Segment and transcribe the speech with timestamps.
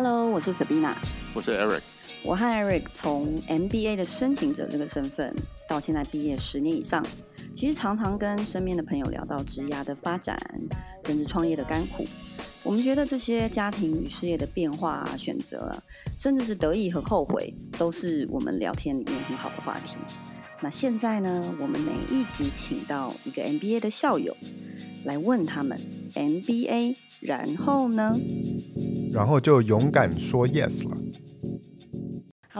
[0.00, 0.94] Hello，我是 Sabina，
[1.34, 1.80] 我是 Eric。
[2.22, 5.34] 我和 Eric 从 MBA 的申请者这个身份，
[5.68, 7.04] 到现在毕业十年以上，
[7.52, 10.38] 其实常常跟身边的朋友聊到职涯的发展，
[11.04, 12.06] 甚至创业的甘苦。
[12.62, 15.68] 我们觉得这些家庭与事业的变化啊、选择，
[16.16, 19.96] 甚至是得意和后悔，都是我们聊天里面很好的话题。
[20.60, 24.36] 那现在呢，我们每一集请到一个 MBA 的校友，
[25.02, 25.80] 来问他们
[26.14, 28.16] MBA，然后呢？
[29.12, 30.96] 然后就勇敢说 yes 了。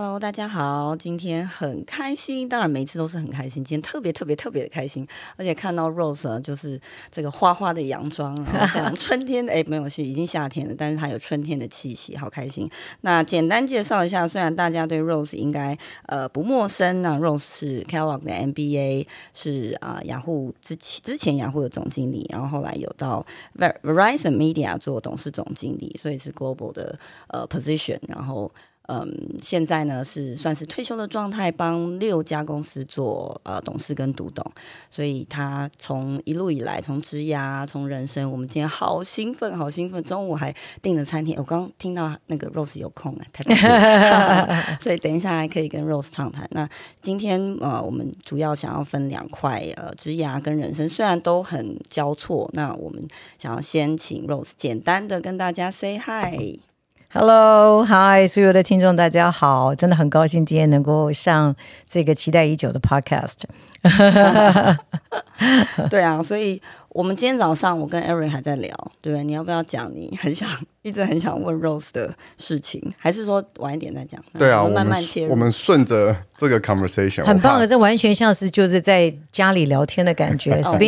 [0.01, 5.05] Hello，大家好，今天很开心，当然每次都是很开心，今天特别特别特别的开心，
[5.37, 6.81] 而且看到 Rose 就是
[7.11, 12.71] 这个花花的洋装，然后像春天的，哎，没有，是已经夏天了，但是它有春天的气息，好开心。
[13.01, 15.77] 那简单介绍一下，虽然大家对 Rose 应该
[16.07, 19.05] 呃不陌生，那 Rose 是 Kellogg 的 MBA，
[19.35, 23.27] 是啊、呃、雅虎之前之前雅虎的总经理，然后后来有到
[23.57, 26.97] Verizon Media 做董事总经理，所以是 Global 的
[27.27, 28.53] 呃 position，然后。
[28.89, 29.07] 嗯，
[29.43, 34.43] 现在呢是算是退休的状态，帮六家公司做呃董事跟独董，
[34.91, 41.35] 所以他从一路以来，从职涯，从人生，我们今天好兴奋，好兴奋，中午还订了餐厅。
[41.39, 46.49] 我刚听到那个 Rose 有空哎，太棒了， 所以等一下还可以跟 Rose 畅谈。
[46.53, 46.67] 那
[47.03, 53.07] 今天呃，我们主要想要分两块，呃，职涯跟人生，虽然都很交错，那我们
[53.39, 56.68] 想要先请 Rose 简单的跟大家 say hi。
[57.11, 61.57] Hello，Hi，所有的听众大家好，真的很高兴今天能够上
[61.87, 63.45] 这个期待已久的 Podcast。
[65.89, 66.61] 对啊，所以
[66.91, 69.23] 我们今天早上我跟 Eric 还在聊，对不对？
[69.25, 70.49] 你要不要讲你很想
[70.83, 74.23] 一直很想问 Rose 的事情，还是说晚一点再讲？
[74.39, 75.31] 对啊，我们慢慢切入。
[75.31, 80.55] 我们顺着这个 conversation，很棒的，这完全像是就是在家里聊天的感觉。
[80.65, 80.79] 哦、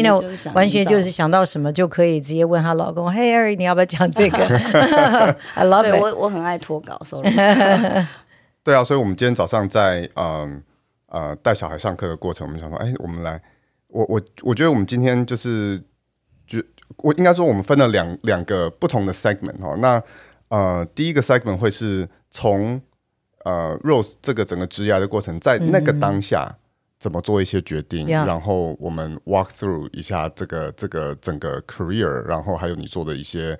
[0.55, 4.39] 完全就是想到什么就可以直接问她老公：“Hey Eric，你要不要讲这个？
[5.55, 6.01] ”I love it。
[6.01, 7.31] 我我很爱脱稿，sorry。
[8.65, 10.63] 对啊，所以我们今天早上在嗯。
[11.13, 13.43] 呃，带小孩上课的过程，我们想说，哎，我们来，
[13.89, 15.83] 我我我觉得我们今天就是，
[16.51, 16.61] 就
[16.97, 19.77] 我应该说，我们分了两两个不同的 segment 哈。
[19.77, 20.03] 那
[20.49, 22.83] 呃，第一个 segment 会是从
[23.45, 26.59] 呃 Rose 这个整个职涯的过程，在那个当下
[26.99, 33.57] 怎么做一些决定，嗯、然后我们 walk through 一下这个这个整个 career，然后还有你做的一些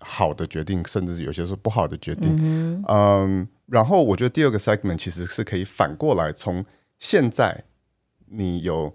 [0.00, 2.36] 好的决定，甚至有些是不好的决定。
[2.38, 6.62] 嗯，呃、然后我觉得第二个 segment 其实是可以反过来从
[6.98, 7.64] 现在
[8.26, 8.94] 你有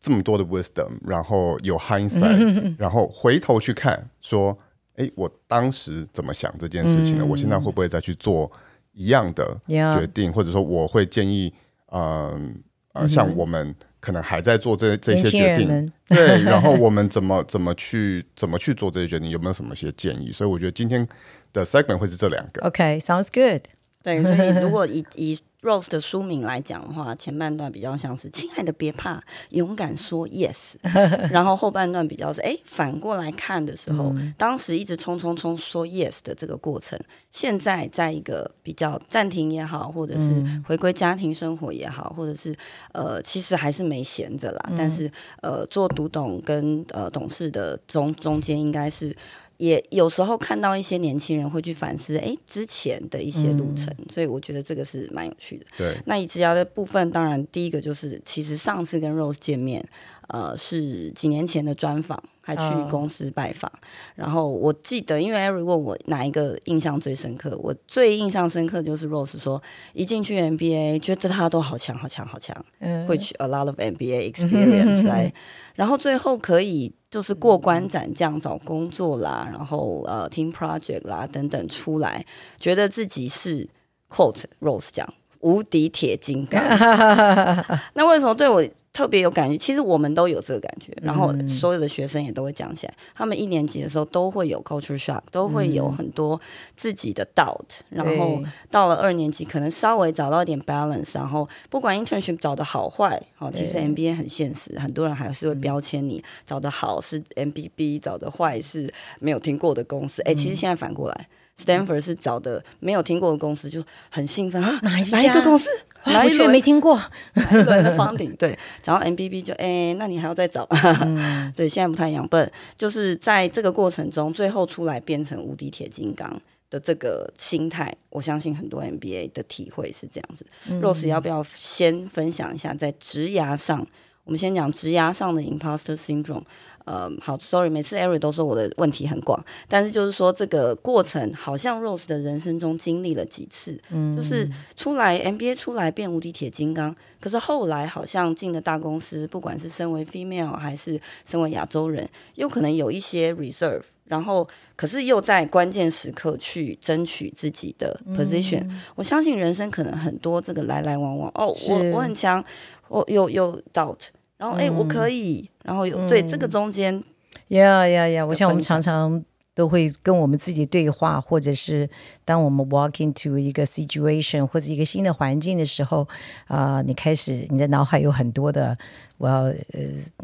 [0.00, 4.56] 这么多的 wisdom，然后有 hindsight，然后回头去看，说，
[4.96, 7.24] 哎，我当时怎么想这件事情呢？
[7.24, 8.50] 我现在会不会再去做
[8.92, 10.32] 一样的决定？
[10.32, 11.52] 或者说，我会建议，
[11.92, 12.54] 嗯
[12.94, 19.28] 呃，像我们可能还在做这这些决定，对， 然后我们怎么怎么去怎么去做这些决定？
[19.28, 20.32] 有没有什么些建议？
[20.32, 21.06] 所以我觉得今天
[21.52, 22.66] 的 segment 会是这两个。
[22.66, 23.62] OK，sounds good。
[24.02, 30.76] 对，所以如果以以 Rose 的书名来讲的话，前半段比较像是“亲爱的，别怕，勇敢说 yes”，
[31.30, 36.98] 然后后半段比较是“哎，反过来看的时候，嗯、当时一直冲冲冲说 yes 的这个过程，
[37.30, 42.56] 现在在一个比较暂停也好，或者是回归家庭生活也好，或者是
[42.92, 44.66] 呃，其实还是没闲着啦。
[44.70, 45.10] 嗯、但是
[45.42, 49.14] 呃，做读懂跟呃董事的中中间应该是。
[49.60, 55.66] 也有时候看到一些年轻人会去反思，哎，之前的一些路程，嗯、所以我觉得这个是蛮有趣的。
[55.76, 59.86] 对，那以职涯的部分，当然第一个就是，其实上次跟 Rose 见面，
[60.32, 63.70] 呃，是几年前的专访，还去公司拜访。
[63.70, 63.78] 哦、
[64.14, 75.32] 然后我记得，因为如果我哪一个印象最深刻，我最印象深刻就是 Rose 说，一进去 MBA，觉得他都好强，好强，好强，嗯，which a lot of MBA experience，来、 嗯，
[75.74, 76.92] 然后最后可以。
[77.10, 82.24] 就是过关斩将找工作啦，然后呃 team project 啦等等出来，
[82.56, 83.68] 觉得自己是
[84.08, 86.62] quote Rose 讲无敌铁金刚。
[87.94, 88.64] 那为什么对我？
[88.92, 92.92] 特别有感觉，其实我们都有这个感觉，然后所有的学生也都会讲起来。
[92.92, 96.38] 嗯、他们一年级的时候都会有 culture shock，都会有很多
[96.74, 98.04] 自己的 doubt、嗯。
[98.04, 101.14] 然后到了二年级，可能稍微找到一点 balance。
[101.14, 110.20] 然后不管 internship 找的好坏，好，其实 MBA 很现实，很多人还是会标签你找的好是 MBB，找的坏是没有听过的公司。
[110.22, 111.28] 哎、嗯，其实现在反过来
[111.60, 115.68] ，Stanford 是找的没有听过的公司，就很兴奋啊，哪一哪一个公司？
[116.06, 116.98] 完全没听过，
[117.34, 120.66] 对的 方顶对，然后 MBB 就哎，那你还要再找，
[121.02, 122.38] 嗯、 对，现在不太一样，不
[122.78, 126.40] 就是在这个过程中，最后出来变成无敌铁金刚
[126.70, 130.46] 的这个心态，我相信很多 MBA 的体会是这样子。
[130.70, 133.86] 嗯、Rose 要不要先分享一下，在职涯上，
[134.24, 136.44] 我我们先讲职涯上的 imposter syndrome。
[136.84, 158.80] 呃，好，sorry，每次 Eric 都说我的问题很广，但是就是说这个过程好像 Rose 的人生中经历了几次，嗯，就是出来 MBA 出来变无敌铁金刚，可是后来好像进了大公司，不管是身为 female 还是身为亚洲人，又可能有一些 reserve，然后可是又在关键时刻去争取自己的 position，嗯。
[158.94, 162.42] 我相信人生可能很多这个来来往往，哦，我我很强，
[162.88, 164.08] 我有有 doubt。
[164.40, 165.48] 然后，哎、欸，我可以。
[165.62, 167.04] 然后有、嗯、对这个中间，
[167.48, 168.24] 呀呀呀！
[168.24, 169.22] 我想我们常常
[169.54, 171.88] 都会跟我们自己对话，或者是
[172.24, 176.08] 当我们 walk into 一个 situation 或者一个新的环境的时候，
[176.46, 178.76] 啊、呃，你开始你的脑海有很多的，
[179.18, 179.54] 我要呃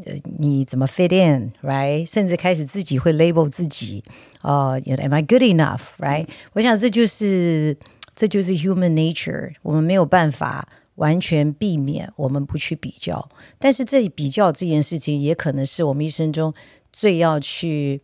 [0.07, 2.11] 呃，你怎么 fit in，right？
[2.11, 4.03] 甚至开始自己会 label 自己，
[4.41, 7.77] 啊、呃、，am I good enough，right？、嗯、我想这就是
[8.15, 10.67] 这就是 human nature，我们没有办法。
[10.97, 13.29] 完全避免我们不去比较，
[13.59, 16.53] 但是这比较这件事情也可能是我们一生中
[16.93, 18.03] 最要去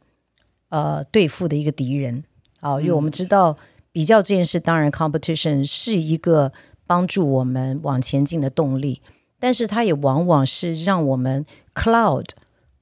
[0.70, 2.24] 呃对付的一个敌人
[2.60, 3.56] 啊，因为我们知道
[3.90, 6.52] 比较这件事，当然 competition 是一个
[6.86, 9.02] 帮助我们往前进的动力，
[9.38, 12.26] 但是它也往往是让我们 cloud。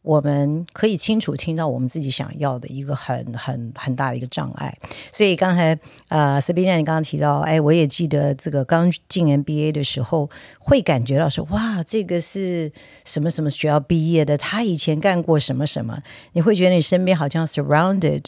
[0.02, 4.75] 我们可以清楚听到我们自己想要的一个很很很大的一个障碍，
[5.12, 12.73] 所以刚才呃，Sabina 你刚刚提到，哎，我也记得这个刚进 MBA 的时候，会感觉到说，哇，这个是
[13.05, 18.25] 什么什么学校毕业的，他以前干过什么什么，你会觉得你身边好像 surrounded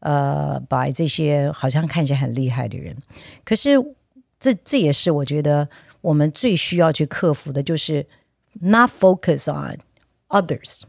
[0.00, 2.96] 呃 by 这些好像看起来很厉害的人，
[3.44, 3.70] 可是
[4.40, 5.68] 这这也是我觉得
[6.00, 8.04] 我们最需要去克服的，就是
[8.60, 9.78] not focus on
[10.28, 10.82] others。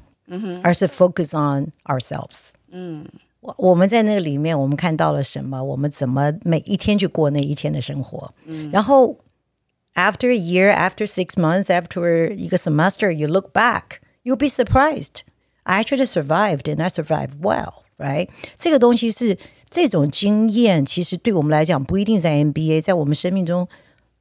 [0.63, 2.51] 而是 focus on ourselves。
[2.71, 3.07] 嗯，
[3.41, 5.63] 我我们在那个里面，我们看到了什么？
[5.63, 8.35] 我们怎么每一天去过那一天的生活？
[8.45, 9.17] 嗯，然后
[9.95, 15.23] after a year, after six months, after 一个 semester, you look back, you'll be surprised.
[15.63, 18.29] I actually survived, and I survived well, right?
[18.57, 19.39] 这个东西是
[19.71, 23.67] 这种经验，其实对我们来讲不一定在 MBA，在我们生命中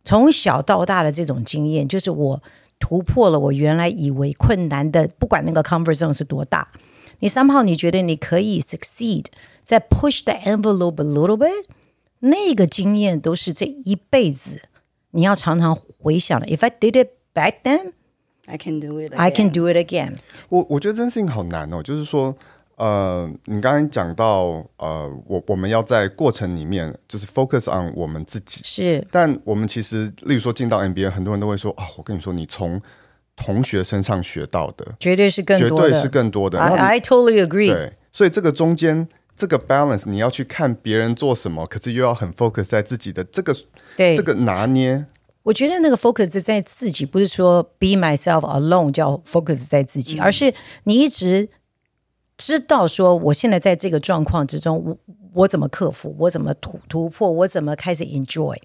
[0.05, 2.41] 从小到大的这种经验，就是我。
[2.82, 6.66] 突破了我原来以为困难的，不管那个 comfort zone 是多大，
[7.20, 9.26] 你 somehow 你觉得你可以 succeed，
[9.62, 11.66] 再 push the envelope a little bit，
[12.18, 14.62] 那个经验都是这一辈子
[15.12, 16.48] 你要常常回想的。
[16.48, 17.92] If I did it back then,
[18.46, 19.14] I can do it.
[19.14, 20.16] I can do it again.
[20.48, 22.36] 我我觉得这件事情好难哦，就是说。
[22.82, 29.06] 呃，你刚才讲到，呃，我我们要在过程里面就是 focus on 我们自己，是。
[29.08, 32.82] 但我们其实，例如说进到 MBA，很多人都会说啊、哦，我跟你说，你从
[33.36, 36.58] 同学身上学到的，绝对是更多的，绝对是更多的。
[36.58, 37.72] I, I totally agree。
[37.72, 39.06] 对，所以这个中间
[39.36, 43.54] 这个 balance，你要去看别人做什么，可是又要很 focus 在自己的这个，
[43.96, 45.06] 对这个拿捏。
[45.44, 50.52] 我觉得那个 focus 在自己，不是说 be myself alone 叫 focus 在自己，嗯、而是
[50.82, 51.48] 你一直。
[52.44, 54.96] 知道说，我现在在这个状况之中，我
[55.32, 56.12] 我怎么克服？
[56.18, 57.30] 我怎么突突破？
[57.30, 58.56] 我怎么开始 enjoy？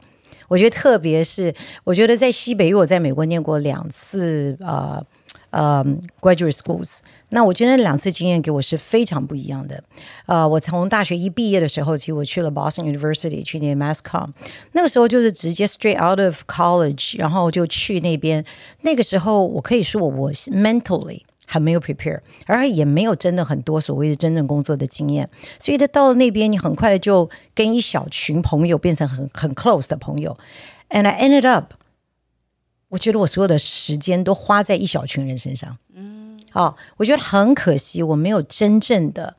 [0.47, 1.53] 我觉得特别是，
[1.83, 5.05] 我觉得在西北，因为我在美国念过两次呃
[5.51, 5.85] 呃
[6.19, 9.83] graduate schools，那我觉得两次经验给我是非常不一样的。
[10.25, 14.29] 呃，我从大学一毕业的时候，其实我去了 Boston University 去念 Mass Com，
[14.71, 18.43] 那个时候就是直接 straight out of college，然后就去那边。
[18.81, 21.21] 那个时候，我可以说我我 mentally。
[21.49, 30.37] 还没有 prepare，而也没有真的很多所谓的真正工作的经验，所以他到了那边，你很快的就跟一小群朋友变成很很 close 的朋友。
[30.89, 31.73] And I ended up，
[32.89, 35.77] 我觉得我所有的时间都花在一小群人身上。
[35.93, 39.37] 嗯，好，我觉得很可惜，我没有真正的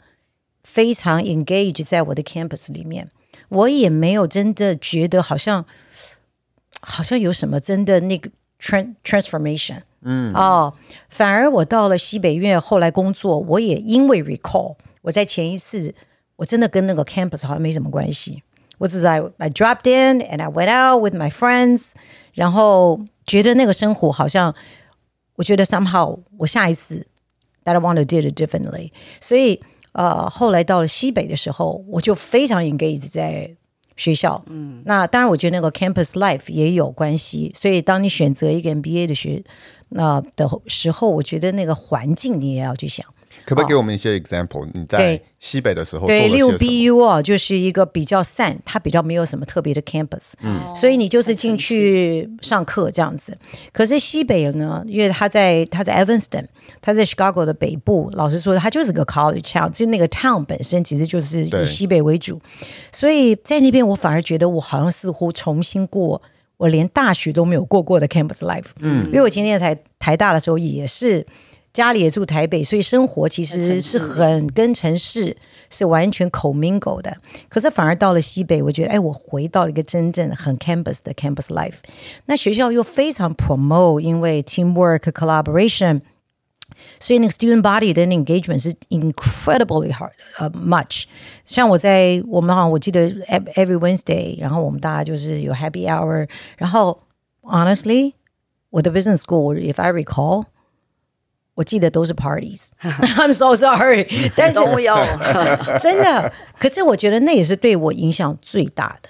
[0.65, 3.11] 非常 engage 在我的 campus 里面，
[3.51, 5.67] 我也没有真的觉得好像
[6.81, 9.83] 好像有什么真的那个 trans transformation。
[10.03, 10.73] 嗯哦，
[11.09, 15.95] 反而我到了西北院后来工作，我也因为 recall，我在前一次
[16.37, 18.43] 我真的跟那个 campus 好像没什么关系，
[18.79, 21.93] 我只是 I dropped in and I went out with my friends，
[22.33, 24.55] 然后觉得那个生活好像，
[25.35, 27.07] 我觉得 somehow 我下一次
[27.65, 29.61] that I want to do it differently，所以
[29.93, 33.57] 呃后来到了西北的时候，我就非常 engage 在。
[33.99, 37.53] 学校，嗯，那当然，我觉得那个 campus life 也有关系。
[37.55, 39.43] 所以，当你选择一个 MBA 的学
[39.91, 43.05] 那的时候，我觉得那个环境你也要去想。
[43.49, 44.69] 可不可以给我们一些 example？
[44.75, 53.35] 你在西北的时候，对，六 BU 啊，就是一个比较散，它比较没有什么特别的 campus，嗯，所以你就是进去上课这样子。
[53.73, 56.45] 可是西北呢，因为它在它在 Evanston，
[56.83, 62.39] 它在 Chicago 的北部，老实说，它就是个 college town，就那个 town 本身其实就是以西北为主，
[62.93, 66.21] 所以在那边我反而觉得我好像似乎重新过
[66.59, 68.67] 我连大学都没有过过的 campus life。
[68.81, 71.25] 嗯，因为我前天在台台大的时候也是
[71.79, 75.37] 家里也住台北，所以生活其实是很跟城市
[75.71, 77.17] 是完全 commingle 的。
[77.49, 81.77] 可是反而到了西北，我觉得哎，我回到了一个真正很 campus 的 campus life。
[82.27, 86.01] 那学校又非常 promote，因为 teamwork collaboration。
[86.99, 91.05] 所以那个 student body 的 engagement 是 incredibly hard，呃、uh,，much。
[91.47, 93.09] 像我在我们好像我记得
[93.55, 97.01] every Wednesday，然后我们大家就是有 happy hour，然后
[97.43, 98.15] honestly，
[98.71, 100.45] 我的 business school，if I recall，
[101.58, 102.68] 我记得都是 parties。
[102.82, 104.96] I'm so sorry，但是都有，
[105.80, 106.34] 真的。
[106.58, 109.10] 可是我觉得那也是对我影响最大的。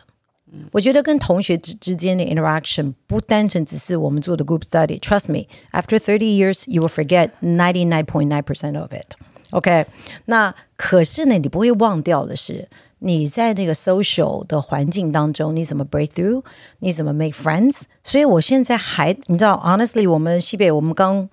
[0.71, 8.27] 我觉得跟同学之之间的 interaction 不单纯只是我们做的 group study。Trust me, after thirty years, you will forget ninety nine point
[8.27, 9.15] nine percent of it.
[9.49, 9.85] OK，
[10.25, 12.67] 那可是呢，你不会忘掉的是
[12.99, 16.43] 你在那个 social 的环境当中，你怎么 break through，
[16.79, 17.81] 你怎么 make friends。
[18.03, 21.27] 所以我现在还你知道，honestly，我们西北我们刚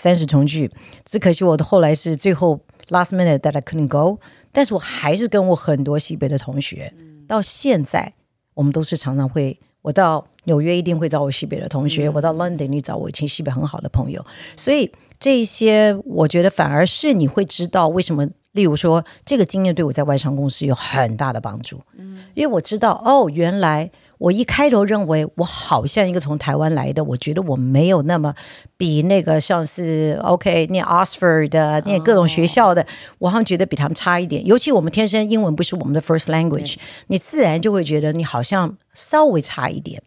[0.00, 0.70] 三十重聚，
[1.04, 4.18] 只可惜我的后来是最后 last minute that I couldn't go，
[4.50, 6.94] 但是我还是跟我很多西北的同学
[7.28, 8.14] 到现在。
[8.54, 14.24] 我们都是常常会，我到纽约一定会找我西北的同学，嗯、我到 London 你找我以前西北很好的朋友，
[14.56, 23.90] 所以这些我觉得反而是你会知道为什么，例如说这个经验对我在外商公司有很大的帮助，嗯，因为我知道哦，原来。
[24.20, 28.34] 我一开头认为我好像一个从台湾来的，我觉得我没有那么
[28.76, 32.86] 比那个像是 OK 念 Oxford 的念各种学校的，
[33.18, 34.44] 我好像觉得比他们差一点。
[34.44, 40.02] 尤其我们天生英文不是我们的 first language，你自然就会觉得你好像稍微差一点。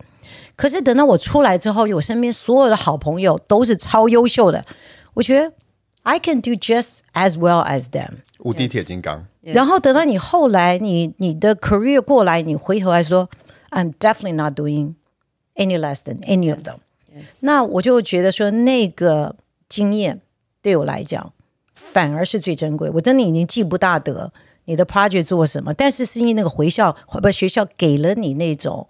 [0.55, 4.63] 可是等到我出来之后，我身边所有的好朋友都是超优秀的，
[5.15, 5.51] 我觉得
[6.03, 9.25] I can do just as well as them，无敌铁金刚。
[9.41, 13.27] 然后等到你后来你你的 career 过来，你回头来说。
[13.73, 14.95] I'm definitely not doing
[15.55, 16.77] any less than any of them.
[17.11, 17.37] Yes.
[17.41, 19.35] 那我就觉得说，那个
[19.67, 20.21] 经验
[20.61, 21.33] 对我来讲
[21.73, 22.89] 反而是最珍贵。
[22.91, 24.31] 我真的已经记不大得
[24.65, 28.87] 你的 project 做什么，但是是因为那个回校不学校给了你那种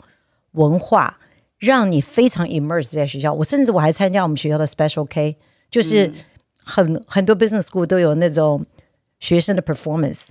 [0.51, 1.19] 文化，
[1.57, 3.33] 让你非常 immerse 在学校。
[3.33, 5.37] 我甚至我还参加我们学校的 Special K，
[5.71, 6.13] 就是
[6.55, 8.65] 很、嗯、很多 business school 都有那种
[9.19, 10.29] 学生的 performance，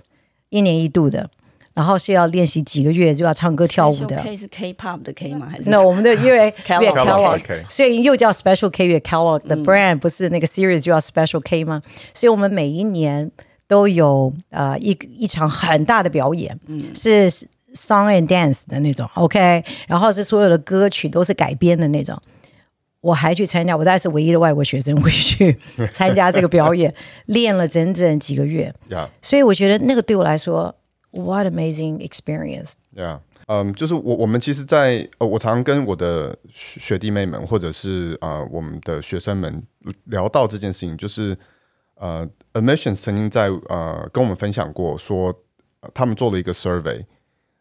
[0.49, 1.29] 一年一度的。
[1.73, 4.15] 然后是要练习几个月，就要唱歌跳舞的。
[4.17, 5.47] K 是 K-pop 的 K 吗？
[5.49, 5.69] 还是？
[5.71, 11.81] 那我们的 因为 Kellogg，所以又叫 Special K 月 Kellogg 的 brand 不是那个 series 就叫 Special K 吗？
[12.13, 13.31] 所以我们每一年
[13.67, 17.29] 都有呃一一场很大的表演，嗯，是
[17.73, 22.15] song and dance 的那种，OK，然后是所有的歌曲都是改编的那种。
[23.01, 25.57] 我还去参加，我大概是唯一的外国学生会去
[25.91, 26.93] 参加这个表演，
[27.25, 28.71] 练了整整几个月。
[29.23, 30.73] 所以我觉得那个对我来说。
[31.12, 32.74] What amazing experience!
[32.94, 39.62] Yeah，嗯、um，就是我我们其实在，在呃，我常常跟我的学弟妹们，或者是啊、呃，我们的学生们
[40.04, 41.36] 聊到这件事情，就是
[41.94, 45.40] 呃，Admissions 曾经在呃跟我们分享过说，说、
[45.80, 47.06] 呃、他们做了一个 survey，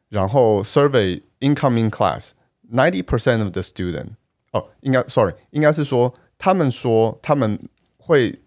[0.10, 2.32] 然后 survey incoming class
[2.70, 4.10] ninety percent of the student，
[4.52, 7.58] 哦，应该 sorry，应该是说他们说他们
[7.98, 8.42] 会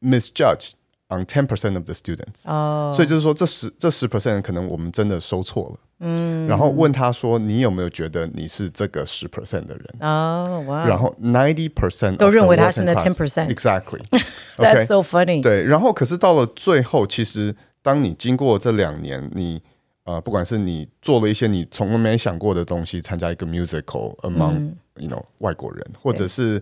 [0.00, 0.70] misjudge。
[1.10, 9.84] On ten percent of the students，哦、oh.，所以就是说这十这十 percent 可能我们真的收错了，嗯，然后问他说，你有没有觉得你是这个十 percent 的人？
[10.00, 15.40] 哦，哇，然后 ninety percent 都认为他是那 ten percent，exactly，that's so funny。
[15.40, 19.62] 对，然后可是到了最后，其实当你经过这两年，你
[20.06, 26.60] 呃，不管是你做了一些你从来没想过的东西，参加一个 musical among、嗯、you know 外国人，或者是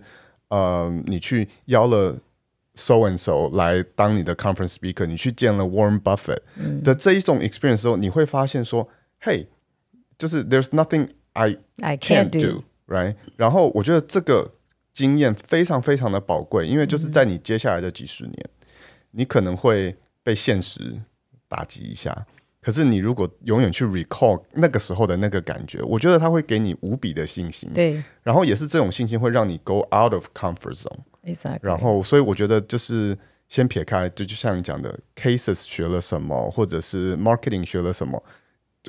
[0.49, 2.15] 呃，你去邀了。
[2.80, 6.38] So and so 来当你的 conference speaker，你去见了 Warren Buffett
[6.82, 8.88] 的这一种 experience 之后，你会发现说，
[9.20, 9.46] 嘿，
[10.16, 13.16] 就是 There's nothing I I can't do，right？
[13.36, 14.54] 然后我觉得这个
[14.94, 18.36] 经验非常非常的宝贵，因为就是在你接下来的几十年，
[19.10, 21.02] 你可能会被现实
[21.48, 22.26] 打击一下，
[22.62, 27.68] 可是你如果永远去 recall 那个时候的那个感觉，我觉得它会给你无比的信心。
[27.74, 31.00] 对，然后也是这种信心会让你 go out of comfort zone。
[31.24, 31.58] Exactly.
[31.62, 33.16] 然后，所以我觉得就是
[33.48, 38.22] 先撇开，就就像你讲的，cases 学了什么，或者是 marketing 学了什么，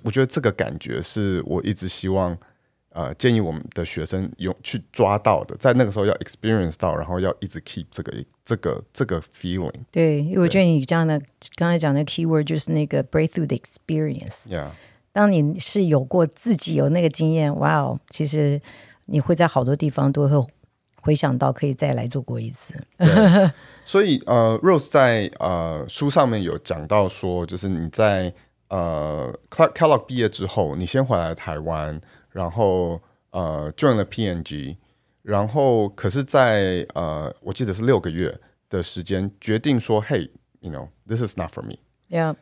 [0.03, 2.37] 我觉得这个感觉是我一直希望，
[2.93, 8.13] 呃，建议我们的学生有去抓到的，在那个时候要 experience 到，然后要一直 keep 这个
[8.45, 9.73] 这个这个 feeling。
[9.91, 11.21] 对，因为我觉得你这样的
[11.55, 14.47] 刚才讲的 keyword 就是那个 breakthrough 的 experience。
[14.47, 14.69] Yeah，
[15.11, 18.61] 当你是有过自己有那个经验，哇哦，其实
[19.07, 20.47] 你会在好多地方都会。
[21.01, 22.75] 回想到可以再来做过一次，
[23.83, 28.31] 所以呃，Rose 在呃书上面有讲到说，就是你在
[28.69, 34.77] 呃 Kellogg 毕业之后，你先回来台湾，然后呃 join 了 PNG，
[35.23, 38.39] 然后可是在，在呃我记得是六个月
[38.69, 41.77] 的时间，决定说，Hey，you know，this is not for me。
[42.09, 42.35] Yeah，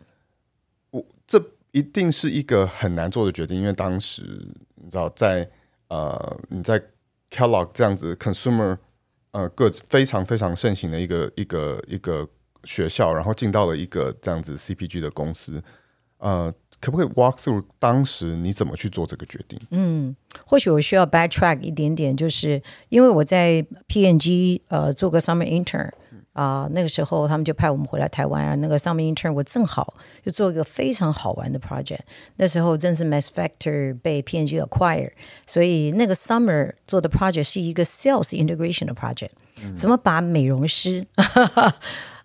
[0.91, 4.23] 我这一定是一个很难做的决定，因为当时
[4.75, 5.51] 你知道在，在
[5.87, 6.83] 呃你在
[7.29, 8.77] Kellogg 这样子 consumer
[9.31, 12.27] 呃个非常非常盛行的一个一个一个
[12.63, 15.63] 学校，然后进到了一个这样子 CPG 的公司，
[16.17, 16.53] 呃。
[16.81, 19.59] 可不可以 walk through 当时你怎么去做这个决定？
[19.71, 25.91] 嗯，或许我需要 backtrack 一点点，就是因为我在 PNG 呃做个 summer intern
[26.33, 29.93] 啊、呃，那个时候他们就派我们回来台湾啊，那个 summer intern 我正好
[30.24, 32.00] 就做一个非常好玩的 project。
[32.38, 35.12] 那时候正是 Mass Factor 被 PNG acquire，
[35.45, 39.31] 所以那个 summer 做的 project 是一个 sales integration 的 project，、
[39.63, 41.05] 嗯、怎么把美容师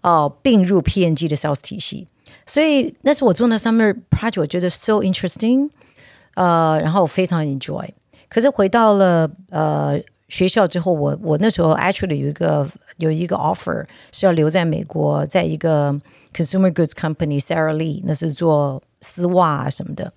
[0.03, 2.07] 哦并入 PNG 的 sales 体系。
[2.47, 5.71] 所以那是我做的 summer project，我觉得 so interesting，
[6.35, 7.89] 呃，然后我非常 enjoy。
[8.29, 9.99] 可是回到了呃
[10.35, 15.93] 学校之后，我我那时候 actually 有一个有一个 offer 是要留在美国，在一个
[16.33, 20.13] consumer goods company Sara Lee，那是做丝袜啊什么的。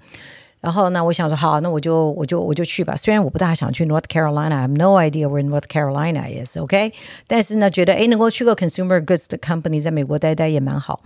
[0.67, 2.93] 然后呢，我想说好，那我就我就我就去吧。
[2.93, 6.91] 虽然我不大想去 North Carolina，I have no idea where North Carolina is，OK？
[7.25, 11.01] 但是呢，觉得诶能够去个 consumer goods 的 company，在美国待待也蛮好。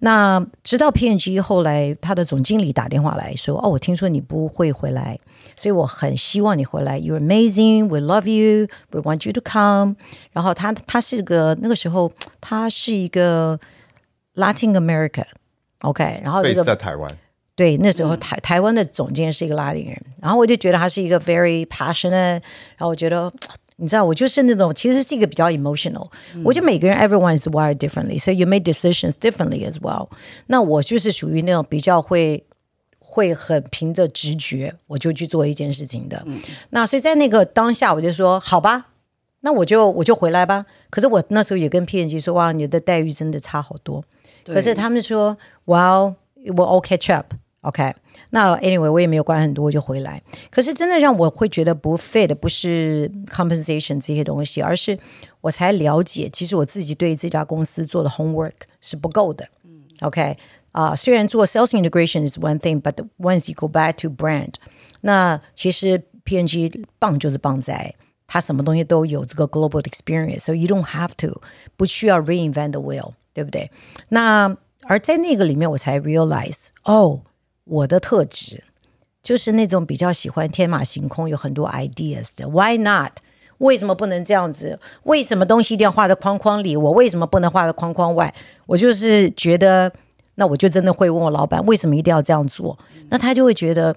[0.00, 5.16] 那直到 P&G 后来，他的总经理打电话来说：“哦，我听说你不会回来，
[5.56, 6.98] 所以我很希望你回来。
[6.98, 9.94] You're amazing, we love you, we want you to come。”
[10.34, 13.60] 然后他他是个那个时候他是一个
[14.34, 16.20] Latin America，OK？
[16.24, 17.08] 然后这个在台湾。
[17.56, 23.32] 对，那时候台台湾的总监是一个拉丁人，然后我就觉得他是一个 very passionate，然后我觉得
[23.76, 26.42] 你知道，我就是那种其实是一个比较 emotional，嗯。
[26.44, 30.08] 我觉得每个人 everyone is wired differently，so you make decisions differently as well。
[30.46, 32.44] 那我就是属于那种比较会
[32.98, 36.22] 会很凭着直觉我就去做一件事情的。
[36.26, 38.86] 嗯、那所以在那个当下，我就说好吧，
[39.40, 40.66] 那我就我就回来吧。
[40.90, 44.04] 可是我那时候也跟 P&G 说，哇，你的待遇真的差好多。
[44.44, 47.34] 可是他们说，Well, we'll all catch up。
[47.63, 47.93] OK，
[48.29, 50.23] 那 Anyway 我也没有管很多，我就回来。
[50.49, 54.97] 可是真的让我会觉得不 fit 的不是 compensation 这些东西，而是
[55.41, 59.45] 我才了解，其实我自己对这家公司做的 homework 是不够的。
[59.99, 60.37] OK
[60.71, 64.53] 啊、uh，虽然做 sales integration is one thing，but once you go back to brand，
[65.01, 67.93] 那其实 P&G 棒就是棒在
[68.25, 71.41] 它什么东西都有这个 global experience，so you don't have to
[71.75, 73.69] 不需要 reinvent the wheel，对不对？
[74.07, 77.23] 那而在那个里面，我才 realize 哦。
[77.64, 78.62] 我的特质
[79.22, 82.46] 就是那种比较喜欢天马行空，有很多 ideas 的。
[82.48, 83.12] Why not？
[83.58, 84.78] 为什么不能这样子？
[85.04, 86.76] 为什么东西一定要画在框框里？
[86.76, 88.34] 我为什么不能画在框框外？
[88.66, 89.90] 我就是觉得，
[90.34, 92.78] 那我就真的会问我老板，为什么一定要这样做？
[93.08, 93.96] 那他就会觉得，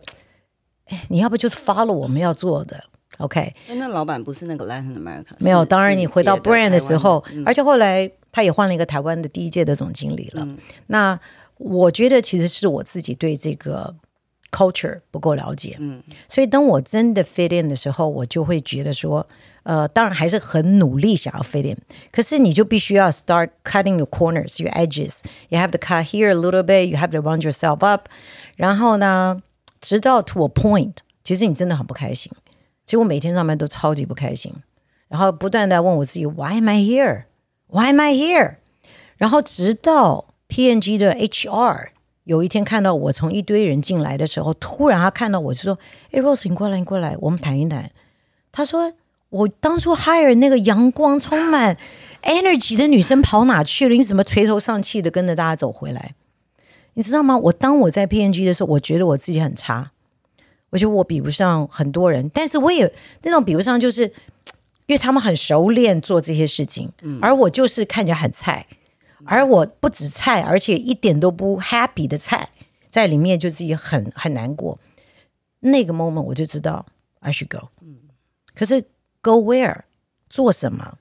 [0.85, 2.81] 哎，你要不就是 follow 我们要做的
[3.17, 3.53] ？OK？
[3.67, 5.25] 那老板不是那个 Latin America？
[5.39, 10.43] 没有，当然你回到 brand 的时候，嗯、而且后来他也换了一个台湾的第一届的总经理了。
[10.45, 11.19] 嗯、那。
[11.58, 13.94] 我觉得其实是我自己对这个
[14.50, 19.26] culture 不够了解，嗯，所以当我真的 fit in 的时候，我就会觉得说，
[19.62, 21.78] 呃，当然还是很努力想要 fit in，
[22.10, 25.20] 可是你就必须要 start cutting your corners, your edges.
[25.48, 28.08] You have to cut here a little bit, you have to round yourself up.
[28.56, 29.42] 然后呢，
[29.80, 32.30] 直到 to a point，其实你真的很不开心。
[32.84, 34.52] 其实我每天上班都超级不开心，
[35.08, 37.24] 然后不断的问我自己，Why am I here?
[37.68, 38.56] Why am I here?
[39.16, 41.89] 然后直到 P&G 的 HR
[42.23, 45.77] 有一天看到我从一堆人进来的时候，突然他看到我就说
[46.11, 47.89] ：“哎，Rose，你过来，你过来，我们谈一谈。”
[48.51, 48.91] 他说
[49.29, 51.77] ：“我当初 hire 那个阳光充满
[52.23, 53.95] energy 的女生跑哪去了？
[53.95, 56.15] 你怎么垂头丧气的跟着大家走回来？
[56.95, 57.37] 你知道吗？
[57.37, 59.91] 我当我在 P N G 的时候，我觉得我自己很差，
[60.71, 62.91] 我觉得我比不上很多人，但是我也
[63.23, 64.03] 那种比不上，就是
[64.87, 68.65] 因为他们很熟练做这些事情，而我就是看起来很菜。”
[69.27, 72.49] 而我不止菜，而且一点都不 happy 的菜，
[72.89, 74.79] 在里面就自己很很难过。
[75.59, 76.85] 那个 moment 我就知道
[77.19, 77.69] I should go。
[78.55, 78.81] 可是
[79.21, 79.81] go where
[80.29, 80.97] 做什么？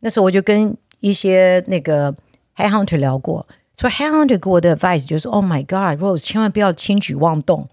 [0.00, 2.14] 那时候我就跟一些那个
[2.56, 7.68] headhunter 聊过，说 headhunter 给我的 advice 就是 Oh my God，Rose 千万不要轻举妄动，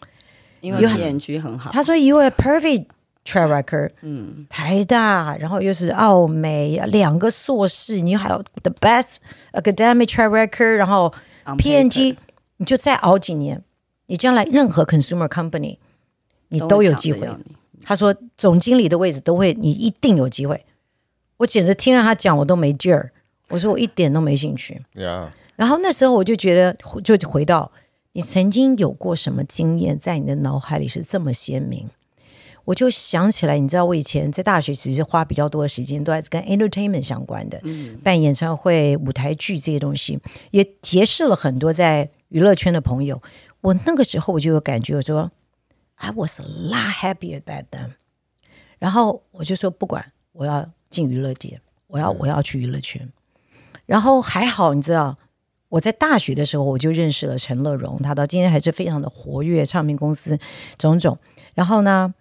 [0.62, 0.88] 因为
[1.40, 1.72] 很好。
[1.72, 2.88] 他说 You are perfect。
[3.26, 9.16] Track record，嗯，台大，然后又是澳美，两个硕士，你还有 the best
[9.54, 11.12] academic track record，然后
[11.44, 12.16] PNG，
[12.58, 13.62] 你就再熬几年，
[14.06, 15.78] 你将来任何 consumer company，
[16.50, 17.28] 你都有机会。
[17.84, 20.66] 他说总经理的位置都会，你一定有机会。
[21.38, 23.12] 我简直听了他讲，我都没劲儿。
[23.50, 24.82] 我说我一点都没兴趣。
[24.96, 25.30] Yeah.
[25.56, 27.72] 然后那时候我就觉得，就回到
[28.14, 31.90] 你曾经有过什么经验，在你的脑海里是这么鲜明。
[32.66, 40.20] 我就想起来，你知道，我以前在大学其实花比较多的时间都在跟 entertainment 相关的，嗯，办演唱会、舞台剧这些东西，
[40.52, 43.22] 也结识了很多在娱乐圈的朋友。
[43.62, 45.32] 我那个时候我就有感觉，我说
[45.96, 47.92] I was a lot happier back then。
[48.80, 53.10] 然后我就说不管，我要进娱乐界，我要我要去娱乐圈。
[53.86, 55.18] 然后还好，你知道。
[55.70, 60.38] 我在大学的时候，我就认识了陈乐融，他到今天还是非常的活跃，唱片公司
[60.78, 61.18] 种种。
[61.54, 62.14] 然后呢，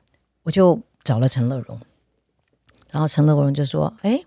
[0.44, 1.78] 我就找了陈乐融，
[2.92, 4.24] 然后陈乐融就说：“哎，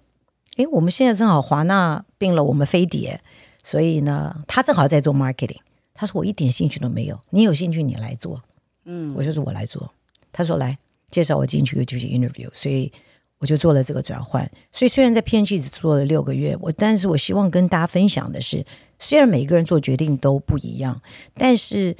[0.58, 3.22] 哎，我们现在正好华纳并了我们飞碟，
[3.64, 5.62] 所以呢，他正好在做 marketing。
[5.94, 8.44] 他说我一点兴趣都没有，你有兴趣你来做。
[8.84, 9.92] 嗯，我就说我来做。
[10.34, 10.78] 他说来
[11.10, 12.92] 介绍我进去就去 interview，所以。”
[13.40, 18.66] 我就做了这个转换，所以虽然在 P&G 只做了六个月，我但是我希望跟大家分享的是，
[18.98, 21.00] 虽然每个人做决定都不一样，
[21.36, 21.96] 但是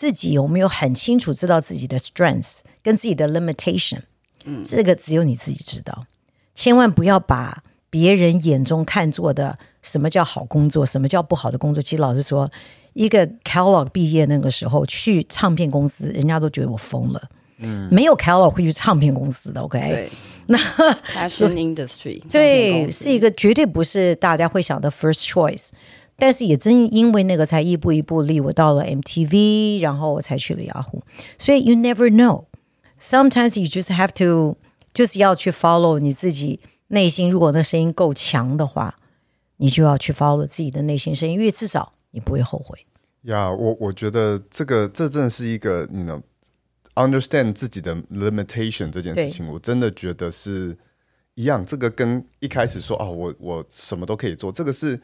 [0.00, 3.98] 自己有没有很清楚知道自己的 strengths 跟自己的 limitation，
[4.46, 6.06] 嗯，这个只有你自己知道，
[6.54, 11.82] 千万不要把别人眼中看作的什么叫好工作，什么叫不好的工作。
[11.82, 12.50] 其实老实说，
[12.94, 17.28] 一个 Kellogg 毕业那个时候去唱片公司，人家都觉得我疯了。
[17.58, 19.78] 嗯，没有 Kellogg 会去唱片公司的，OK？
[19.78, 20.10] 对，
[20.48, 20.56] 那
[21.14, 25.68] Fashion Industry 对，是一个绝对不是大家会想的 first choice，
[26.20, 31.02] 但是也正因为那个才一步一步立我到了 MTV，然后我才去了雅虎，
[31.38, 34.56] 所以 you never know，sometimes you just have to
[34.92, 38.98] 就是要去 follow 你自己内心，如果那声音够强的话，
[39.56, 42.78] 你就要去 follow 自己的内心声音，因为至少你不会后悔。
[43.22, 46.22] 呀、yeah，我我觉得这个这真的是一个你能。
[46.96, 50.76] understand 自己的 limitation 这件事情，我真的觉得是
[51.36, 51.64] 一样。
[51.64, 55.00] 这个跟一开始说啊，我我什么都可以做，这个是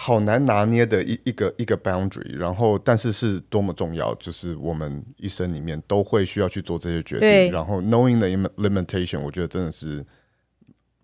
[0.00, 2.36] 好难拿捏的一一个一个 boundary。
[2.36, 7.50] 然后，但是是多么重要，就是我们一生里面都会需要去做这些决定。
[7.50, 10.06] 然后，knowing the limitation，我觉得真的是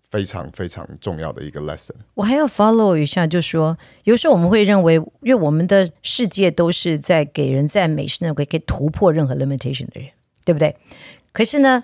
[0.09, 1.91] 非常非常重要的一个 lesson。
[2.13, 10.11] 我还要 follow 一下，就是说有时候我们会认为，因为我们的世界都是在给人赞美，是那种可以突破任何 limitation 的人，
[10.45, 10.73] 对不对？
[11.33, 11.83] 可是呢，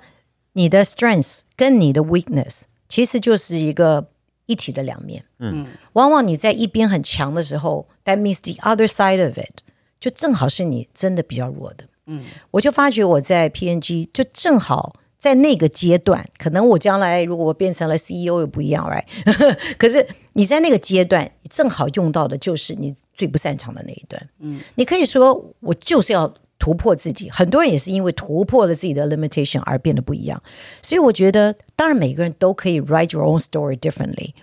[0.53, 4.10] 你的 strength 跟你的 weakness 其实就是一个
[4.51, 5.23] 一体的两面。
[5.39, 9.61] 嗯，往往你在一边很强的时候，that means the other side of it
[9.99, 11.85] 就正好是你真的比较弱的。
[12.07, 14.95] 嗯，我就发觉我在 PNG 就正好。
[15.21, 19.05] 在那个阶段，可能我将来如果我变成了 CEO 又不一样，right？
[19.77, 24.29] 可是你在那个阶段，正好用到的就是你最不擅长的那一段。
[24.39, 27.29] 嗯，你可以说我就是要突破自己。
[27.29, 30.41] 很多人也是因为突破了自己的 limitation 而变得不一样。
[30.83, 34.33] 所以我觉得，当然每个人都可以 write your own story differently。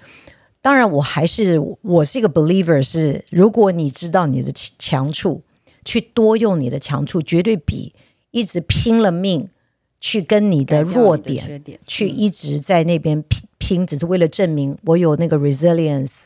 [0.61, 5.43] 当然，我还是我是一个 believer，是如果你知道你的强处，
[5.85, 7.95] 去多用你的强处，绝对比
[8.33, 9.49] 一直拼了命。
[10.01, 16.23] 去跟你的弱点，点去一直在那边拼拼，只是为了证明我有那个 resilience。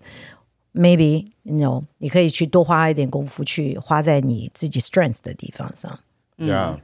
[0.75, 5.99] Maybe you know，你可以去多花一点功夫，去花在你自己 strength 的地方上。
[6.39, 6.79] 嗯，yeah.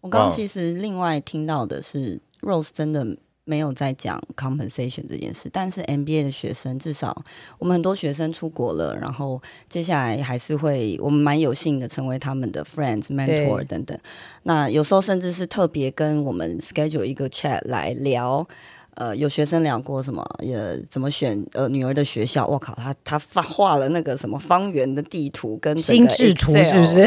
[0.00, 3.16] 我刚刚其实另外听到的是，Rose 真的。
[3.44, 7.24] 没有在讲 compensation 这件事，但是 MBA 的学生至少
[7.58, 13.98] 我们很多学生出国了，然后接下来还是会我们蛮有幸的成为他们的 friends、mentor 等等。
[14.44, 18.46] 那有时候甚至是特别跟我们 schedule 一个 chat 来聊。
[18.94, 20.22] 呃，有学生聊过什么？
[20.40, 22.46] 也怎么选呃女儿的学校？
[22.46, 27.06] 我靠，他他发画了那个什么方圆的地图跟心智图是不是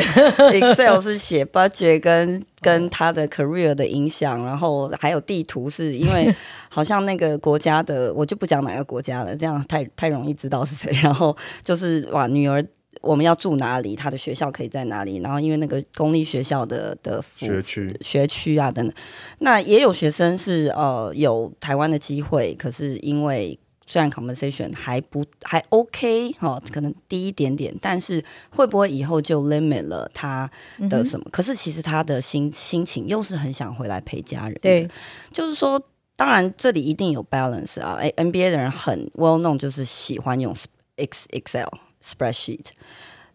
[0.52, 6.34] ？Excel 是写 budget 跟 跟他的 career 的影响，然后还有地图是因为
[6.70, 10.92] 好像那个国家的，我就不讲哪个国家了，这样太太容易知道是谁。
[11.04, 12.66] 然后就是哇，女儿。
[13.06, 13.96] 我们要住哪里？
[13.96, 15.18] 他的学校可以在哪里？
[15.18, 18.96] 然后因为那个公立学校的的学区学区啊等等，
[19.40, 30.50] 那也有学生是呃有台湾的机会，可是因为虽然 compensation 还不还 OK 哈、哦，可能低一点点，但是会不会以后就 limit 了他
[30.90, 31.26] 的什么？
[31.28, 34.58] 嗯、可是其实他的心心情又是很想回来陪家人。
[34.60, 34.90] 对，
[35.32, 35.80] 就是说，
[36.16, 37.98] 当然这里一定有 balance 啊。
[38.00, 40.52] 哎，NBA 的人很 well known，就是喜欢用
[40.96, 41.70] X Excel。
[42.06, 42.66] Spreadsheet，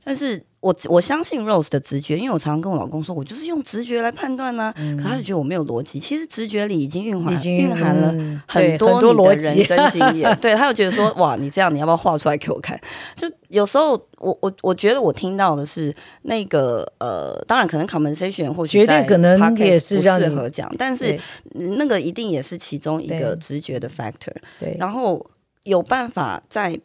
[0.04, 4.96] 但是我我相信 Rose 的直觉，因为我常常跟我老公说，我就是用直觉来判断呢、啊嗯。
[4.96, 10.36] 可他就觉得我没有逻辑，其实直觉里已经蕴含蕴含了很多你的人生经验。
[10.40, 12.78] 对，他就觉得说，哇，你这样你要不要画出来给我看？
[13.16, 21.18] 就有时候我我我觉得我听到的是那个呃，当然可能 compensation 或许绝对可能也是不适合讲，但是
[21.54, 24.34] 那个一定也是其中一个直觉的 factor。
[24.58, 25.26] 对，然后
[25.64, 26.80] 有办法在。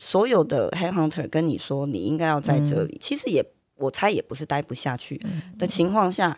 [0.00, 3.44] 所有的 headhunter 跟你说你应该要在这里，嗯、其实也
[3.76, 5.20] 我猜也不是待不下去
[5.58, 6.36] 的情况下，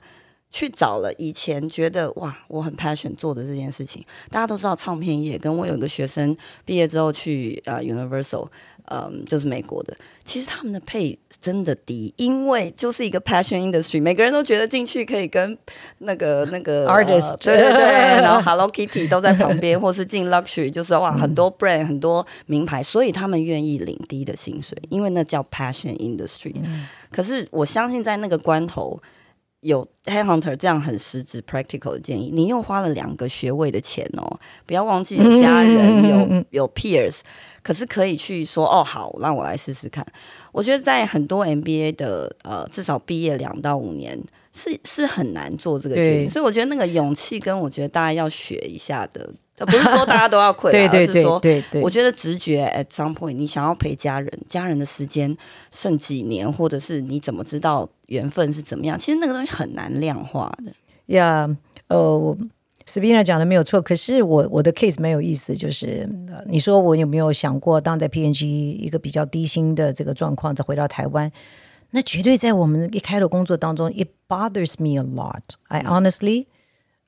[0.52, 4.04] 去找了以前觉得哇，我很 passion 做的这件事情。
[4.30, 6.36] 大家都知道唱片业，跟我有个学生
[6.66, 8.48] 毕业之后去呃 Universal，
[8.84, 9.96] 嗯，就是美国的。
[10.24, 15.56] 其实他们的 pay 真的低，因为就是一个 passion industry，每个人都觉得进去可以跟
[15.98, 17.80] 那个那个 artist，、呃、对对对，
[18.20, 26.54] 然后 Hello Kitty 都在旁边，或是进 luxury，就是哇很多 brand 很多名牌，所以他们愿意领低的薪水，因为那叫 passion industry。
[26.62, 29.00] 嗯、可是我相信在那个关头。
[29.62, 37.20] 有 headhunter 这样很实质 practical 的建议，你又花了两个学位的钱哦，不要忘记有家人，有有 peers，
[37.62, 40.05] 可是可以去说哦，好，让我来试试看。
[40.51, 44.20] 我觉得在很多 MBA 的呃，至少毕业两到五年
[44.53, 49.33] 是是很难做这个决定，所以我觉得那个勇气跟我觉得大家要学一下的。
[49.64, 55.37] 不是说大家都要 亏，对对对，而是说，我觉得直觉 at some point，你想要陪家人，家人的时间
[55.70, 58.98] 剩几年，或者是你怎么知道缘分是怎么样？
[58.98, 60.70] 其实那个东西很难量化的。
[61.07, 61.57] 呀，yeah,
[61.88, 62.37] 呃
[62.87, 66.09] ，Sabina 讲的没有错，可是我我的 case 蛮有意思，就是
[66.46, 71.33] 你说我有没有想过，当在 PNG 一个比较低薪的这个状况，再回到台湾，
[71.90, 75.42] 那绝对在我们一开头工作当中，it bothers me a lot.
[75.68, 76.46] I honestly,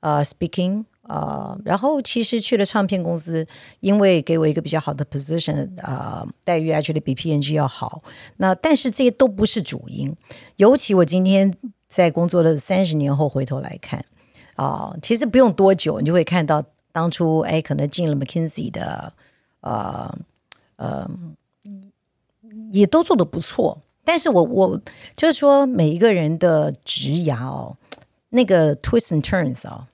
[0.01, 0.85] 呃、uh, speaking.
[1.07, 3.47] 呃，然后其实去了唱片公司，
[3.81, 8.03] 因为给我一个比较好的 position，呃，待遇 actually 比 P N G 要好。
[8.39, 10.17] 那但是这些都不是主因，
[10.57, 11.53] 尤其我今天
[11.89, 14.05] 在工作了三十年后回头来看，
[14.57, 19.13] 啊、其实不用多久，你就会看到当初哎，可能进了 McKinsey 的，
[19.61, 20.19] 呃
[20.77, 21.11] 呃，
[22.73, 23.83] 也都做得不错。
[24.05, 24.81] 但是我我
[25.17, 27.77] 就是说，每一个人的职涯哦，
[28.31, 29.87] 那个 twist and turns、哦。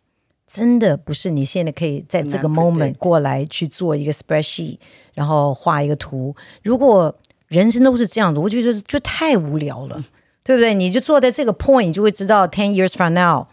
[0.52, 4.80] 真的不是你现在可以在这个 moment 过来去做一个 spreadsheet，
[5.14, 6.34] 然后画一个图。
[6.64, 10.04] 如果人生都是这样子，我觉得就太无聊了，
[10.42, 10.74] 对不对？
[10.74, 13.46] 你就坐在这个 point，你就会知道 ten years from now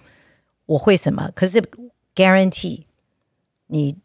[0.65, 1.29] 我会什么。
[1.35, 1.61] 可是
[2.15, 2.85] guarantee
[3.67, 3.97] 你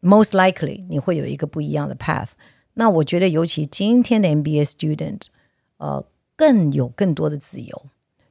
[0.00, 2.28] most likely 你会有一个不一样的 path。
[2.74, 5.22] 那我觉得尤其今天的 MBA student，
[5.78, 6.06] 呃，
[6.36, 7.86] 更有更多的自由，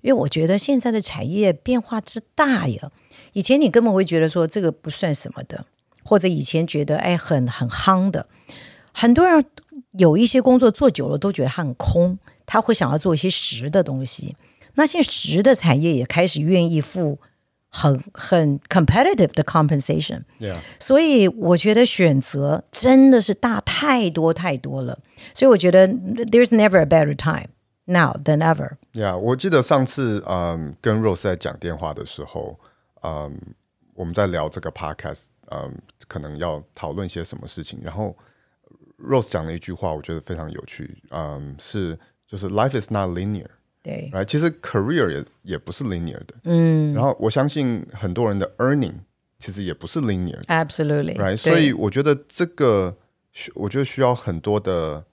[0.06, 2.92] 因为我觉得现在的产业变化之大呀。
[3.34, 5.66] 以前你根本会觉得说这个不算什么的，
[6.04, 8.28] 或者以前觉得哎很很夯的，
[8.94, 9.44] 很多人
[9.98, 14.36] 有一些工作做久了都觉得它很空，他会想要做一些实的东西。
[14.76, 17.18] 那些实的产业也开始愿意付
[17.70, 20.22] 很很 competitive 的 compensation。
[20.80, 25.00] 所以我觉得选择真的是大太多太多了。
[25.34, 27.50] 所以我觉得 there's never a better time
[27.86, 28.78] now than ever。
[28.94, 32.60] Yeah，我记得上次嗯跟 Rose 在讲电话的时候。
[33.08, 33.40] 嗯，
[33.94, 35.72] 我们在聊这个 podcast，嗯，
[36.08, 37.80] 可能要讨论些什么事情。
[37.84, 38.18] 然后
[38.98, 41.04] Rose 讲了一句话，我觉得非常有趣。
[41.12, 41.96] 嗯，是
[42.28, 43.46] 就是 life is not linear，
[43.84, 46.34] 对，来，其实 career 也也不是 linear 的。
[46.46, 48.96] 嗯，然后我相信很多人的 earning
[49.38, 51.38] 其实也不是 linear，absolutely，right？
[51.38, 52.98] 所以我觉得这个，
[53.54, 55.06] 我觉得需要很多的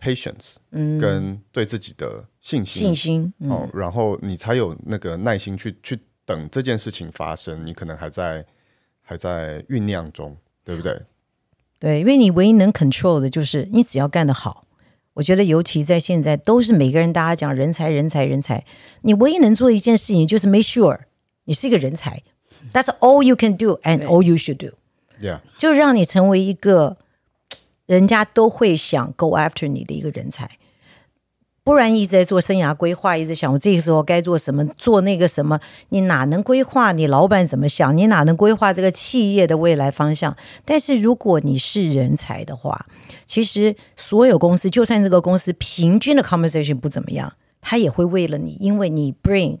[0.00, 5.98] patience，嗯，跟对自己的信心，信心，哦，然后你才有那个耐心去去。
[6.28, 8.44] 等这件事情发生，你可能还在
[9.00, 11.00] 还在酝酿中，对不对？
[11.78, 14.66] 对，因为你唯一能 control 的就是你只要干得好。
[15.12, 18.64] 我觉得尤其在现在，都是每个人大家讲人才、人才、人才，
[19.02, 20.98] 你唯一能做一件事情就是 make sure
[21.44, 22.20] 你是一个人才。
[22.72, 24.76] That's all you can do and all you should do。
[25.22, 26.96] Yeah，就让你成为一个
[27.86, 30.50] 人家都会想 go after 你的一个人才。
[31.64, 36.92] 不然一直在做生涯规划，一直想我这个时候该做什么，做那个什么，你哪能规划？
[36.92, 37.96] 你老板怎么想？
[37.96, 40.36] 你哪能规划这个企业的未来方向？
[40.64, 42.86] 但是如果你是人才的话，
[43.24, 49.58] 其实所有公司，就算这个公司平均的 compensation 不怎么样，他也会为了你，因为你 bring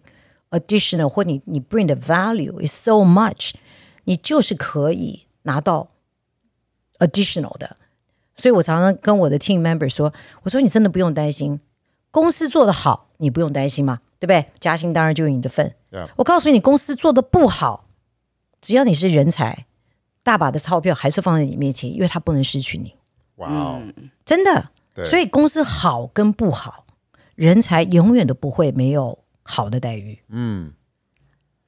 [0.50, 3.50] additional 或你你 bring 的 value is so much，
[4.04, 5.88] 你就是可以拿到
[7.00, 7.76] additional 的。
[8.36, 11.60] 所以我常常跟我的 team member 说，我说你真的不用担心。
[12.10, 14.50] 公司做得好，你不用担心嘛，对不对？
[14.58, 15.74] 加薪当然就有你的份。
[16.16, 17.88] 我告诉你，公司做得不好，
[18.60, 19.66] 只要你是人才，
[20.22, 22.94] 大把的钞票还是放在你面前，因为他不能失去你。
[23.36, 23.82] 哇哦，
[24.24, 24.70] 真的。
[25.04, 26.86] 所以公司好跟不好，
[27.34, 30.18] 人才永远都不会没有好的待遇。
[30.30, 30.72] 嗯，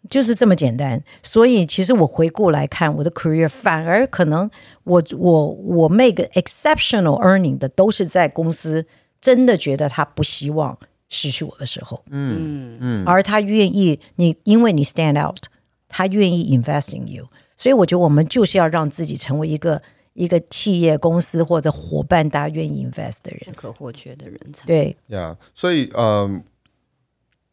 [0.09, 1.03] 就是这么简单。
[1.23, 4.51] 所以其实我回顾来看我的 career，反而可能
[4.85, 8.87] 我我我 make exceptional earning 的都是在公司。
[9.21, 15.43] 真的觉得他不希望失去我的时候，嗯嗯，而他愿意你，因为你 stand out，
[15.89, 24.65] 他愿意 invest in you，所以我觉得我们就是要让自己成为一个一个企业公司或者伙伴，大家愿意 invest 的人，不可或缺的人才。
[24.69, 26.41] 对呀，yeah, 所以嗯，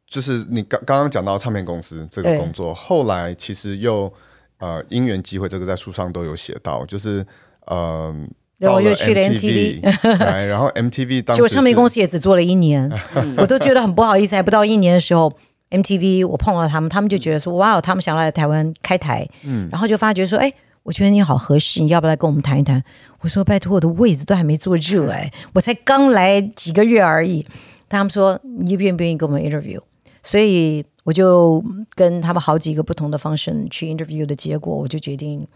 [0.08, 4.12] 就是你刚刚刚讲到唱片公司这个工作，后来其实又
[4.60, 7.26] 呃因缘机会，这个在书上都有写到，就是
[7.66, 8.14] 呃，
[8.60, 9.80] 然后又去了 MTV，
[10.48, 12.90] 然后 MTV 当时结果唱片公司也只做了一年，
[13.38, 15.34] 我都觉得很不好意思，还不到一年的时候
[15.72, 22.82] ，MTV 我碰到他们，他们就觉得说哇，他们想来台湾开台，嗯，然后就发觉说，哎，我觉得你好合适，你要不要来跟我们谈一谈？
[23.22, 27.46] 我说拜托，我的位置都还没坐热哎，我才刚来几个月而已。
[27.90, 29.80] 他们说你愿不愿意跟我们 interview？
[30.26, 35.48] 所以我就跟他们好几个不同的 function 去 interview 的结果，我就决定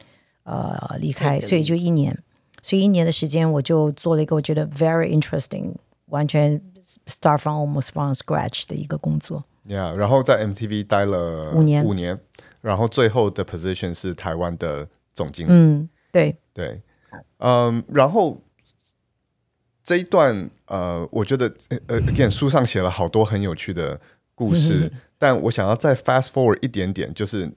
[0.44, 1.42] 呃离开。
[1.42, 2.16] 所以就一年，
[2.62, 5.74] 所以一年的时间我就做了一个我觉得 very interesting，
[6.06, 6.62] 完全
[7.08, 9.44] start from almost from scratch 的一个工作。
[9.68, 12.20] Yeah，然后在 MTV 待了五年，五年，
[12.62, 15.52] 然后最后的 position 是台湾的总经理。
[15.52, 16.82] 嗯，对对，
[17.40, 18.40] 嗯，然后。
[19.82, 21.52] 这一段呃，我觉得
[21.88, 24.00] 呃，again 书上写了好多很有趣的
[24.40, 27.52] 故事，嗯、但我想要再 fast forward 一点点，就是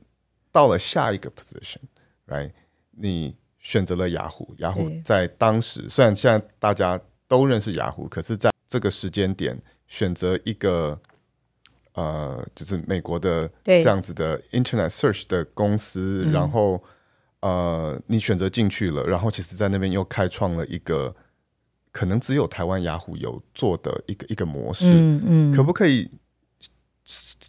[0.50, 2.50] 到了下一个 position，right？
[2.90, 11.00] 你选择了雅虎，雅虎在当时虽然现在大家都认识雅虎，可是在这个时间点选择一个
[11.94, 16.82] 呃，就是美国的这样子的 Internet Search 的公司，然后
[17.42, 21.14] 呃，你选择进去了，然后其实在那边又开创了一个。
[21.94, 26.10] 可能只有台湾雅虎有做的一个一个模式，嗯嗯，可不可以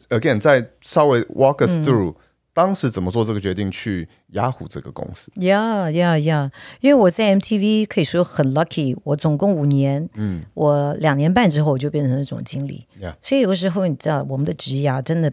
[0.10, 2.16] ？Again，再稍微 walk us through，嗯，
[2.54, 6.52] 当时怎么做这个决定去雅虎这个公司？Yeah, yeah, yeah。
[6.82, 13.16] 因为我在 MTV 可以说很 lucky，我总共五年，嗯，我两年半之后我就变成了总经理，Yeah。
[13.22, 15.32] 所以有的时候你知道，我们的职业真的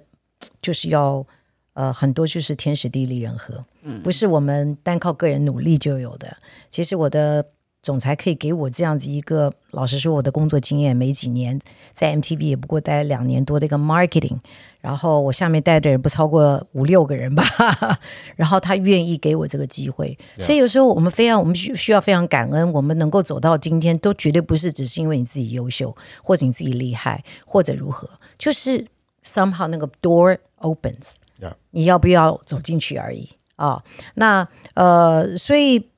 [0.63, 1.27] 就是要
[1.75, 6.37] 呃很多就是天时地利人和，嗯，不是我们单靠个人努力就有的。
[6.71, 7.47] 其实我的。
[7.83, 11.59] 总裁可以给我这样子一个，老实说，我的工作经验没几年，
[11.93, 14.39] 在 MTV 也不过待两年多的一个 marketing，
[14.83, 17.43] 然后我下面带的人不超过五六个人吧，
[18.37, 28.87] 然后他愿意给我这个机会.所以有时候我们非常，我们需需要非常感恩，我们能够走到今天，都绝对不是只是因为你自己优秀，或者你自己厉害，或者如何，就是
[29.25, 31.55] somehow 那个 door opens，Yeah.
[31.71, 33.83] 你要不要走进去而已啊？
[34.17, 35.89] 那呃，所以。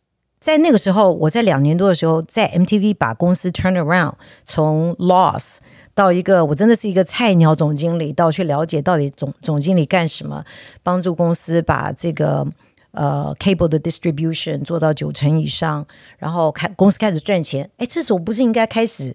[0.43, 5.59] 在那个时候，我在两年多的时候，在 MTV 把公司 turn around，从 loss
[5.95, 10.45] 到一个我真的是一个菜鸟总经理，到去了解到底总总经理干什么，
[10.83, 12.45] 帮助公司把这个
[12.91, 15.87] 呃 cable 的 distribution 做到九成以上，
[16.19, 17.71] 然后开公司开始赚钱。
[17.77, 19.15] 哎，这时候不是应该开始？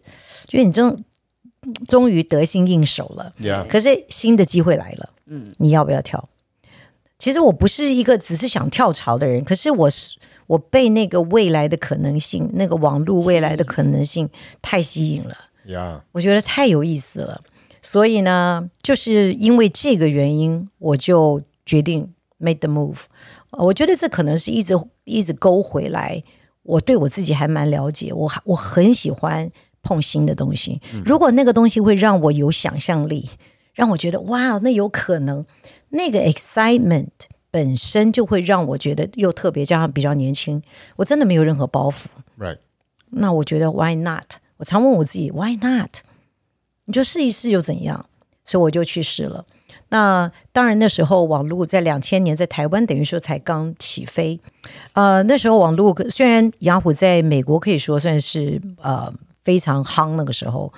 [0.52, 1.04] 因为你终
[1.90, 3.34] 终于得心应手了.
[3.68, 6.30] 可是新的机会来了，嗯，你要不要跳？
[7.18, 10.16] 其实我不是一个只是想跳槽的人，可是我是。
[10.48, 14.30] 我被那个未来的可能性，那个网络未来的可能性
[14.62, 15.38] 太吸引了.
[16.14, 17.42] 我觉得太有意思了。
[17.82, 23.04] 所以呢，就是因为这个原因，我就决定 make the move。
[23.52, 26.24] 我觉得这可能是一直一直勾回来。
[26.64, 29.50] 我对我自己还蛮了解，我我很喜欢
[29.84, 30.82] 碰新的东西。
[31.06, 33.30] 如果那个东西会让我有想象力，
[33.74, 35.46] 让我觉得哇，那有可能，
[35.90, 37.08] 那个 excitement。
[37.50, 40.62] 本身就会让我觉得又特别，加上比较年轻，
[40.98, 42.08] 我真的没有任何包袱。
[42.38, 42.58] Right？
[43.10, 44.34] 那我觉得 Why not？
[44.58, 45.98] 我常问我自己 Why not？
[46.86, 48.06] 你就试一试又怎样？
[48.44, 49.46] 所以我就去试了。
[49.90, 54.40] 那当然那时候网络在两千年在台湾等于说才刚起飞。
[54.94, 59.12] 呃，那时候网络虽然雅虎在美国可以说算是呃
[59.44, 60.72] 非常夯那个时候，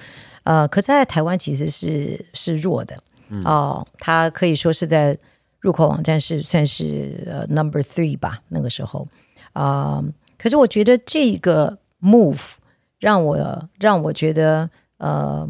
[0.44, 2.96] 呃，可在台湾其实是是弱的
[3.44, 5.18] 哦，它可以说是在。
[5.60, 9.06] 入口网站是算是呃 number three 吧，那个时候
[9.52, 10.06] 啊、呃，
[10.38, 12.54] 可是我觉得这个 move
[12.98, 14.70] 让我让我觉得
[15.00, 15.48] 呃，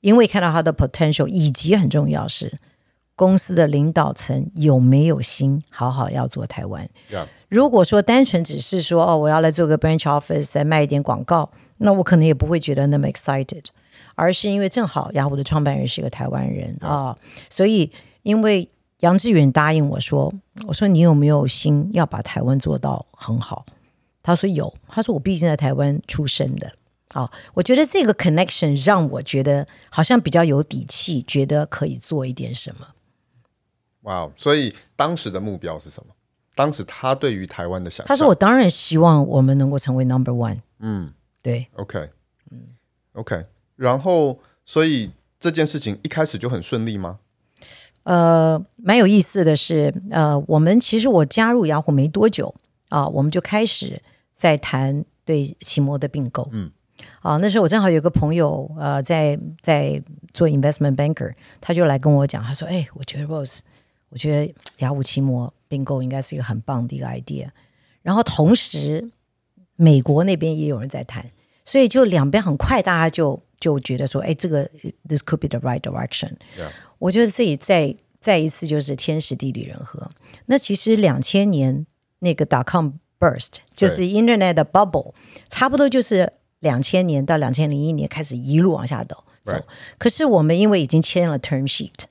[0.00, 2.58] 因为看到它的 potential，以及很重要是
[3.14, 6.88] 公司的领导层有没有心好好要做台湾。
[7.08, 7.26] Yeah.
[7.48, 13.66] 如果说单纯只是说哦，我要来做个 branch office 来卖一点广告，那我可能也不会觉得那么 excited，
[14.16, 17.92] 而是因为正好雅虎的创办人是个台湾人啊 Yeah.、哦，所以
[18.24, 18.68] 因为。
[19.02, 20.32] 杨致远答应我说
[20.66, 23.66] ：“我说你有没有心要把台湾做到很好？”
[24.22, 24.72] 他说有。
[24.88, 26.72] 他说我毕竟在台湾出生的，
[27.12, 32.86] 好，我觉得这个 connection 让我觉得好像比较有底气，觉得可以做一点什么。
[34.02, 34.30] 哇！
[34.36, 36.14] 所以当时的目标是什么？
[36.54, 40.60] 当时他对于台湾的想，他说我当然希望我们能够成为 number one。
[40.78, 41.12] 嗯，
[41.42, 41.66] 对。
[41.74, 42.08] OK，
[42.52, 42.68] 嗯
[43.14, 43.46] ，OK。
[43.74, 45.10] 然后，所以
[45.40, 47.18] 这件事情一开始就很顺利吗？
[48.04, 52.52] 呃，蛮有意思的是，呃，我们其实我加入雅虎没多久
[52.88, 54.02] 啊，我们就开始
[54.34, 56.48] 在谈对奇摩的并购。
[56.52, 56.70] 嗯，
[57.20, 60.02] 啊，那时候我正好有个朋友，呃，在在
[60.34, 63.60] 做 investment banker，他就来跟我讲，他说：“哎，我觉得 Rose，
[64.08, 67.46] 我觉得雅虎奇摩并购应该是一个很棒的一个 idea。”
[68.02, 69.08] 然后同时，
[69.76, 71.30] 美国那边也有人在谈，
[71.64, 74.68] 所以就两边很快，大家就就觉得说：“哎，这个
[75.08, 76.70] this could be the right direction。” Yeah.
[77.02, 80.10] 我觉得这里再再一次就是天时地利人和。
[80.46, 81.86] 那其实两千年
[82.20, 85.12] 那个 dot com burst 就是 internet 的 bubble，
[85.48, 86.32] 差不多就是。
[86.62, 89.24] 两千年到两千零一年开始一路往下走.
[89.98, 92.04] 可是我们因为已经签了 term sheet，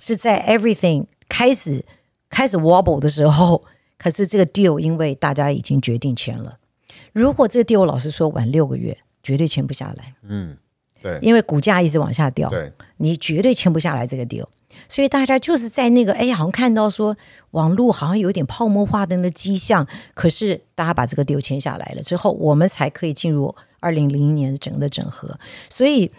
[0.00, 1.84] 是在 everything 开始
[2.28, 3.62] 开始 wobble 的时候，
[3.96, 6.58] 可是这个 deal 因为大家已经决定签了，
[7.12, 10.16] 如果这个 deal 老实说晚六个月，绝对签不下来。
[10.24, 10.56] 嗯，
[11.04, 14.46] 对，因为股价一直往下掉，对，你绝对签不下来这个 deal。
[14.88, 17.16] 所以大家就是在那个哎呀，好像看到说
[17.50, 23.54] 网络好像有点泡沫化的那个迹象，可是大家把这个 deal 签下来了之后，我们才可以进入。
[23.80, 25.38] 二零零一年的整个的整合，
[25.68, 26.10] 所以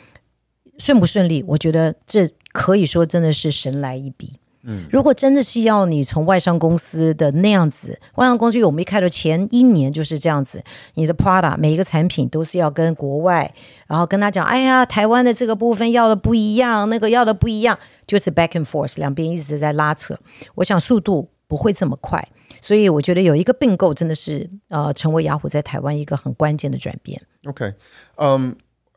[0.78, 4.34] 顺不顺利，我觉得这可以说真的是神来一笔。
[4.66, 10.64] 嗯，如果真的是要你从外商公司的那样子，外商公司我们一开头前一年就是这样子，
[10.96, 13.54] 你的 product 每一个产品都是要跟国外，
[13.88, 20.18] 然后跟他讲，哎呀，台湾的这个部分要的不一样，那个要的不一样，就是 back and forth，两边一直在拉扯。
[20.56, 22.28] 我想速度不会这么快，
[22.60, 27.22] 所以我觉得有一个并购真的是呃，成为雅虎在台湾一个很关键的转变。
[27.46, 27.72] OK，
[28.18, 28.56] 嗯，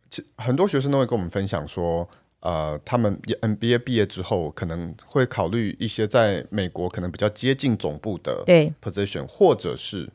[0.08, 2.08] 其很多学生都会跟我们分享说，
[2.40, 8.44] 呃，他们 MBA 毕业之后可能会考虑一些在美国可能比较接近总部的
[8.80, 10.08] position，或者是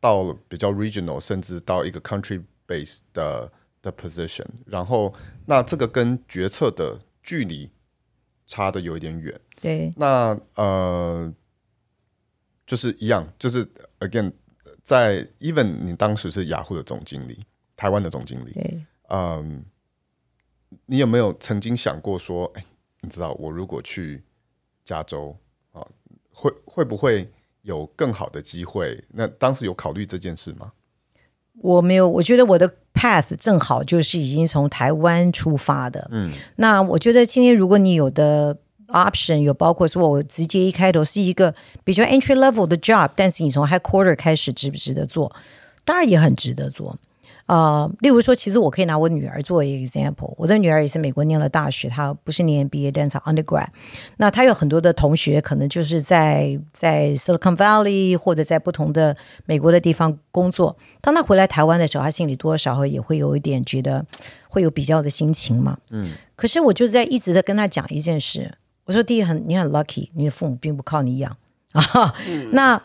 [0.00, 3.52] 到了比较 regional，甚至到一个 country base 的
[3.82, 4.46] 的 position。
[4.66, 5.14] 然后，
[5.46, 7.70] 那这个跟决策的距离
[8.46, 9.40] 差的有一点远。
[9.60, 11.32] 对，那呃，
[12.66, 13.64] 就是一样，就是
[14.00, 14.32] again，
[14.82, 17.40] 在 even 你当时是雅虎的总经理。
[17.76, 19.64] 台湾的总经理，对，嗯，
[20.86, 22.64] 你有没有曾经想过说，哎，
[23.00, 24.22] 你知道我如果去
[24.84, 25.36] 加州
[25.72, 25.86] 啊，
[26.32, 27.30] 会会不会
[27.62, 29.02] 有更好的机会？
[29.12, 30.72] 那当时有考虑这件事吗？
[31.62, 36.08] 我没有，我觉得我的 path 正好就是已经从台湾出发的。
[36.10, 38.56] 嗯，那我觉得今天如果你有的
[38.88, 41.54] option 有包括说我直接一开头是一个
[41.84, 45.34] 比较 entry level 的 job，但是你从 headquarter 开始值不值得做？
[45.84, 46.98] 当然也很值得做。
[47.50, 50.32] 呃，例如说，其实我可以拿我女儿做一个 example。
[50.36, 53.66] 我的女儿也是美国念了大学，她不是念 MBA，但是 undergrad。
[54.18, 60.76] 那她有很多的同学，可能就是在在 Silicon Valley 或者在不同的美国的地方工作。
[61.00, 64.06] 当她回来台湾的时候，她心里多少也会有一点觉得
[64.48, 65.76] 会有比较的心情嘛。
[65.90, 66.12] 嗯。
[66.36, 71.36] 可是我就在一直的跟她讲一件事，我说：第一，很你很 lucky，你的父母并不靠你养
[71.72, 72.14] 啊。
[72.30, 72.80] 嗯、那。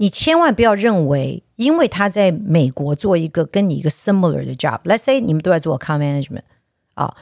[0.00, 6.42] 你千万不要认为，因为他在美国做一个跟你一个 similar 的 job，let's say 你们都在做 account management
[6.94, 7.16] 啊，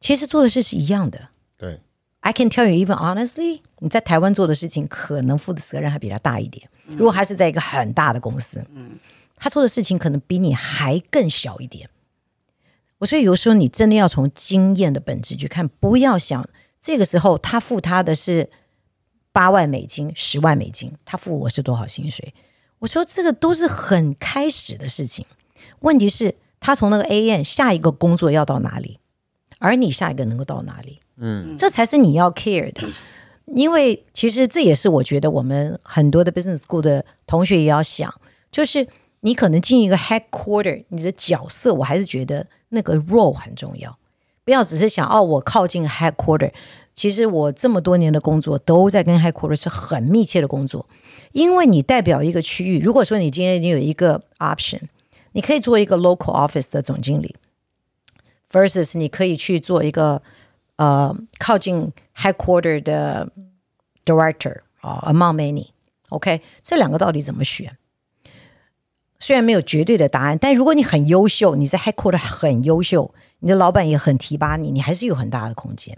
[0.00, 1.28] 其实做的事是一样的。
[1.58, 1.80] 对
[2.20, 6.66] ，I can tell you even honestly，你在台湾做的事情可能负的责任还比他大一点。
[6.86, 8.98] 如果还是在一个很大的公司，嗯，
[9.36, 11.90] 他做的事情可能比你还更小一点。
[12.98, 16.48] 我所以有时候你真的要从经验的本质去看，不要想
[16.80, 18.48] 这个时候他付他的是。
[19.38, 22.34] 八万美金，十万美金，他付我是多少薪水？
[22.80, 25.24] 我说这个都是很开始的事情。
[25.78, 28.98] 问题是，他从那个 AM 下一个工作要到哪里，
[29.60, 30.98] 而你下一个能够到哪里？
[31.18, 32.88] 嗯，这才是你要 care 的。
[33.54, 38.12] 因为其实这也是我觉得我们很多的 business school 的同学也要想，
[38.50, 38.88] 就是
[39.20, 43.96] 你可能进一个 headquarter，你的角色，我还是觉得那个 role 很重要。
[44.48, 46.50] 不要只是想哦，我靠近 headquarter。
[46.94, 50.88] 其实我这么多年的工作都在跟 headquarter 是很密切的工作，
[51.32, 52.80] 因为你代表一个区域。
[52.80, 54.80] 如果说你今天你有一个 option，
[55.32, 57.36] 你可以做一个 local office 的总经理
[58.50, 60.22] ，versus 你可以去做一个
[60.76, 63.30] 呃靠近 headquarter 的
[64.06, 67.76] director 啊，among many，OK，这两个到底怎么选？
[69.18, 75.96] 虽然没有绝对的答案，但如果你很优秀，你在 headquarter 很优秀，你的老板也很提拔你，你还是有很大的空间。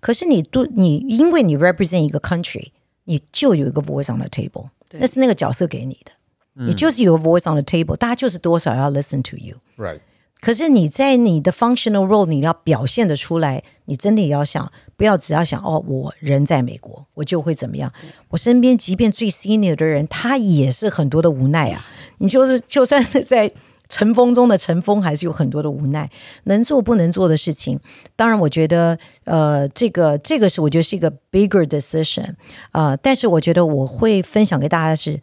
[0.00, 2.70] 可是你都你因为你 represent 一个 country，
[3.04, 6.12] 你就有一个 voice on the table，那是那个角色给你的，
[6.56, 9.56] 嗯、你就是有 voice on the table，大家就是多少要 listen to you。
[9.76, 10.00] Right。
[10.40, 17.92] 可是你在你的 functional role，你要表现得出来，你真的也要想，不要只要想哦，我人在美国，我就会怎么样？
[18.30, 21.86] 我身边即便最 senior 的人，他也是很多的无奈啊。
[22.18, 23.52] 你就是就算是在。
[23.92, 26.08] 尘封中的尘封，还是有很多的无奈，
[26.44, 27.78] 能做不能做的事情。
[28.16, 32.30] 当然，我觉得，呃，这个这个是我觉得是一个 bigger decision
[32.70, 32.96] 啊、呃。
[32.96, 35.20] 但是，我觉得我会分享给大家的是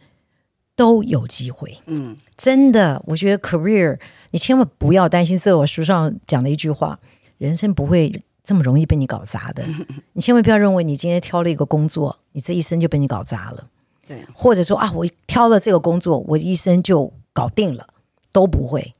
[0.76, 1.78] 都有机会。
[1.86, 3.98] 嗯，真的，我觉得 career
[4.30, 5.36] 你千万不要担心。
[5.36, 7.00] 这我书上讲的一句话：
[7.38, 9.64] 人生不会这么容易被你搞砸的。
[10.14, 13.66] 你千万不要认为你今天挑了一个工作，你这一生就被你搞砸了。
[14.06, 17.88] 对，或者说啊，我挑了这个工作，我一生就搞定了，
[18.32, 18.94] 都不会。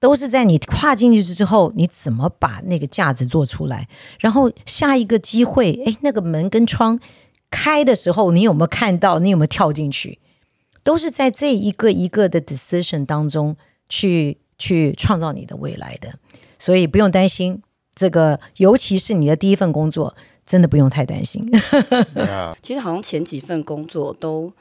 [0.00, 3.88] 都是在你跨进去之后，你怎么把那个价值做出来？
[4.20, 7.00] 然后下一个机会，哎，那个门跟窗
[7.48, 9.18] 开的时候，你有没有看到？
[9.18, 10.18] 你有没有跳进去？
[10.82, 13.56] 都是在这一个一个的 decision 当中
[13.88, 16.18] 去去创造你的未来的，
[16.58, 17.62] 所以不用担心
[17.94, 20.14] 这个，尤其是你的第一份工作，
[20.44, 21.50] 真的不用太担心。
[22.60, 24.52] 其实好像前几份工作都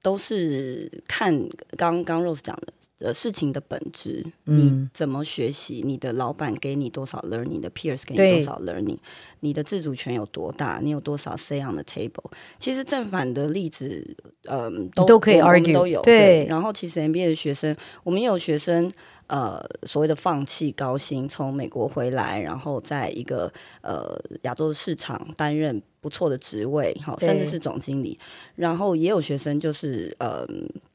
[0.00, 2.72] 都是看刚刚 Rose 讲的。
[2.98, 5.82] 的事情的本质，你怎么学习？
[5.84, 7.48] 你的老板给你多少 learning？
[7.48, 8.98] 你的 peers 给你多少 learning？
[9.40, 10.80] 你的自主权有多大？
[10.82, 12.30] 你有多少 say on the table？
[12.58, 16.18] 其实正反的例子，嗯，都都可以 argue，都有对。
[16.18, 18.90] 对，然后其实 MBA 的学生，我们也有学生。
[19.28, 28.16] 呃，所谓的放弃高薪，从美国回来，然后在一个呃亚洲的市场担任不错的职位，好，甚至是总经理。
[28.54, 30.46] 然后也有学生就是呃，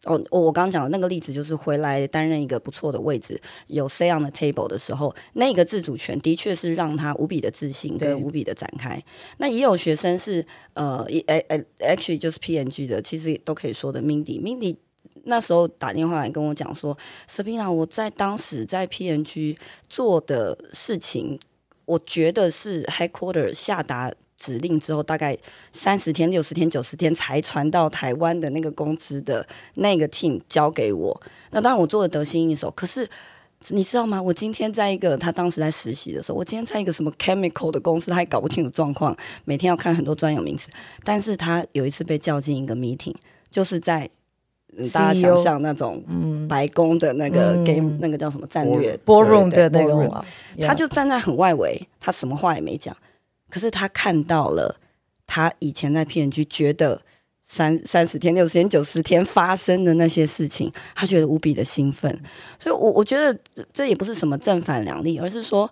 [0.05, 3.37] 哦，我刚刚讲的那个例子，就是回来担任一个不错的位置，
[3.67, 9.03] 有 say on the table 的时候，那个自主权的确是让他无比的自信跟无比的展开。
[9.39, 10.45] 那也有学生是
[10.75, 14.77] 呃，哎哎，actually 就是 PNG 的，其实都可以说的 Mindy，Mindy。
[15.25, 16.97] 那时候打电话来跟我讲说
[17.29, 19.55] ，Sabina，我在当时在 PNG
[19.87, 21.39] 做的事情，
[21.85, 25.37] 我觉得是 Headquarter 下达指令之后，大概
[25.71, 31.21] 三十天、六十天、九十天才传到台湾的那个公司的那个 team 交给我。
[31.51, 33.07] 那当然我做的得心应手，可是
[33.69, 34.19] 你知道吗？
[34.19, 39.15] 我今天在一个他当时在实习的时候，我今天在一个什么 chemical 的公司，他还搞不清楚状况，
[39.45, 40.71] 每天要看很多专有名词。
[41.03, 43.15] 但是他有一次被叫进一个 meeting，
[43.51, 44.09] 就是在。
[44.93, 46.01] 大家想象那种
[46.47, 50.25] 白宫的那个 game，、嗯、那个叫什么战略 ballroom 的那个，
[50.65, 52.95] 他就站在很外围，他什么话也没讲，
[53.51, 54.75] 可是他看到了
[55.27, 56.99] 他以前在 P&G 觉得
[57.43, 62.19] 三三十天、六十天、九十天发生的那些事情，他觉得无比的兴奋。
[62.57, 63.37] 所以我，我我觉得
[63.71, 65.71] 这也不是什么正反两立，而是说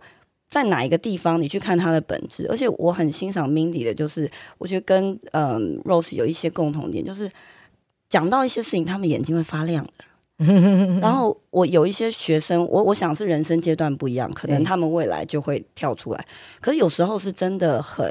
[0.49, 2.45] 在哪一个地方你去看他的本质。
[2.49, 7.31] 而且我很欣赏 Mindy 的，就是我觉得跟嗯 Rose 有一些共同点，就是。
[8.09, 10.03] 讲到一些事情，他们眼睛会发亮的。
[10.99, 16.25] 然后我有一些学生，我我想是人生阶段不一样，可能他们未来就会跳出来。
[16.61, 18.07] 可是有时候是真的很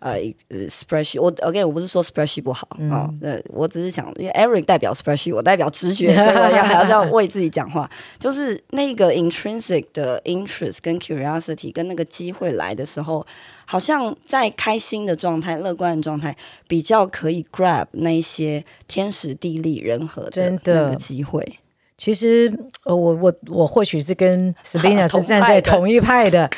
[0.00, 0.12] 呃
[0.48, 7.90] 呃 spreadsheet，我 again 我不是说 spreadsheet 不好啊，呃、嗯哦，我只是想，因为 Eric 代表 spreadsheet，我代表直觉，所以我要还要为自己讲话。
[8.18, 13.26] 就是那个 intrinsic 的 interest 跟 curiosity 跟那个机会来的时候，
[13.64, 16.36] 好像在开心的状态、乐观的状态，
[16.68, 21.60] 比较可以 grab 那些天时地利人和的那个机会。
[21.96, 22.52] 其实，
[22.84, 26.50] 呃，我我我或许是跟 Sabina 是站在同一派的。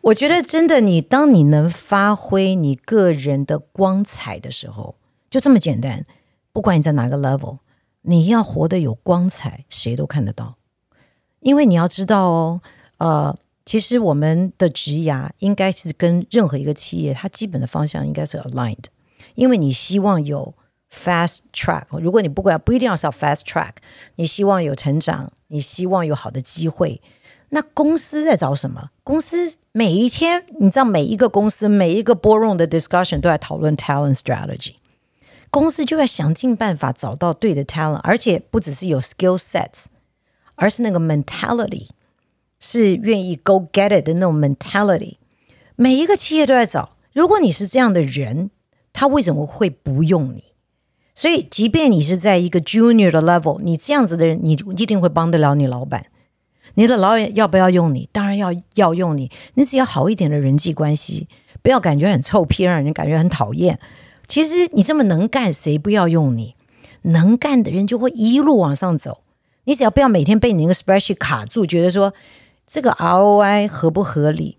[0.00, 4.94] 我觉得真的，你当你能发挥你个人的光彩的时候，
[5.28, 6.06] 就这么简单。
[6.52, 7.58] 不管你在哪个 level，
[8.02, 10.56] 你要活得有光彩，谁都看得到。
[11.40, 12.60] 因为你要知道哦，
[12.96, 13.36] 呃，
[13.66, 18.86] 其实我们的职涯应该是跟任何一个企业，它基本的方向应该是 aligned。
[19.34, 20.54] 因为你希望有。
[20.90, 23.72] Fast track，如果你不管不一定要是 fast track，
[24.16, 27.02] 你希望有成长，你希望有好的机会，
[27.50, 28.90] 那公司在找什么？
[29.04, 34.76] 公司每一天，你知道每一个公司每一个 borrow 的 discussion 都在讨论 talent strategy，
[35.50, 39.84] 公司就在想尽办法找到对的 talent，而且不只是有 skill sets，
[40.54, 41.88] 而是那个 mentality
[42.58, 45.18] 是愿意 go get it 的那种 mentality，
[45.76, 46.96] 每一个企业都在找。
[47.12, 48.50] 如果你是这样的人，
[48.94, 50.44] 他为什么会不用你？
[51.18, 56.06] 所以，即便你是在一个 junior 的 level，你这样子的人，你一定会帮得了你老板。
[56.74, 58.08] 你的老板要不要用你？
[58.12, 59.28] 当然要要用你。
[59.54, 61.26] 你只要好一点的人际关系，
[61.60, 63.80] 不要感觉很臭屁，让人感觉很讨厌。
[64.28, 66.54] 其实你这么能干，谁不要用你？
[67.02, 69.24] 能干的人就会一路往上走。
[69.64, 72.14] 你只要不要每天被你那个 spreadsheet 卡住，觉得说
[72.64, 74.56] 这个 ROI 合不合理？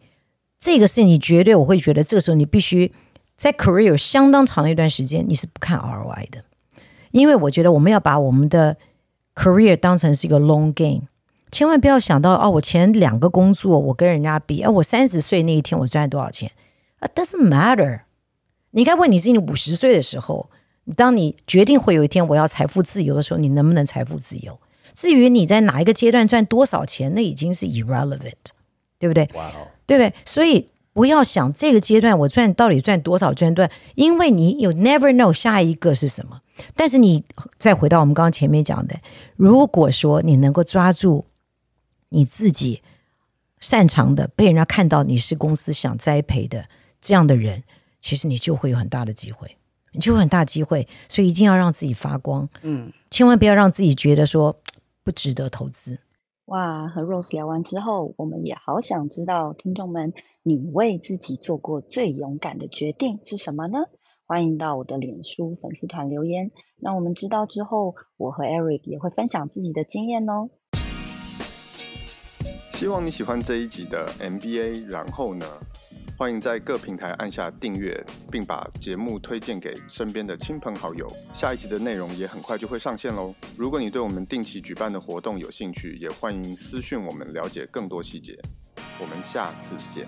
[0.60, 2.92] 这个是你绝对我会觉得，这个时候你必须
[3.38, 6.44] 在 career 有相当长的一段时间，你是不看 ROI 的。
[7.12, 8.78] 因为我觉得我们要把我们的
[9.36, 11.08] career 当成是一个 long game，
[11.52, 16.52] 千万不要想到哦，我前两个工作我跟人家比，哦，我三十岁那一天我赚多少钱
[17.00, 18.02] 啊？Doesn't matter。
[18.72, 20.50] 你应该问你自己，你五十岁的时候，
[20.96, 24.60] 当你决定会有一天我要财富自由的时候，你能不能财富自由？
[24.94, 28.34] 至于你在哪一个阶段赚多少钱，那已经是 irrelevant，
[29.00, 29.28] 对不对.
[29.88, 30.14] 对不对？
[30.26, 36.42] 所以不要想这个阶段我赚到底赚多少赚多少，因为你有 never know 下一个是什么。
[36.76, 37.24] 但是你
[37.58, 39.00] 再回到我们刚刚前面讲的，
[39.36, 41.26] 如果说你能够抓住
[42.10, 42.82] 你自己
[43.60, 46.68] 擅长的，被人家看到你是公司想栽培的
[47.02, 47.64] 这样的人，
[48.02, 49.58] 其实你就会有很大的机会，
[49.92, 50.88] 你就会很大机会。
[51.08, 54.60] 所以一定要让自己发光，嗯，千万不要让自己觉得说
[55.04, 56.00] 不值得投资。
[56.46, 63.86] 哇，和 Rose 聊完之后，我们也好想知道，听众们，你为自己做过最勇敢的决定是什么呢？
[64.30, 70.52] 欢迎到我的脸书粉丝团留言，让我们知道之后，我和 Eric 也会分享自己的经验哦。
[72.70, 75.48] 希望你喜欢这一集的 MBA，然后呢，
[76.16, 81.12] 欢迎在各平台按下订阅，并把节目推荐给身边的亲朋好友。
[81.34, 83.34] 下一集的内容也很快就会上线喽。
[83.58, 88.38] 如果你对我们定期举办的活动有兴趣，也欢迎私讯我们了解更多细节。
[89.02, 90.08] 我们下次见。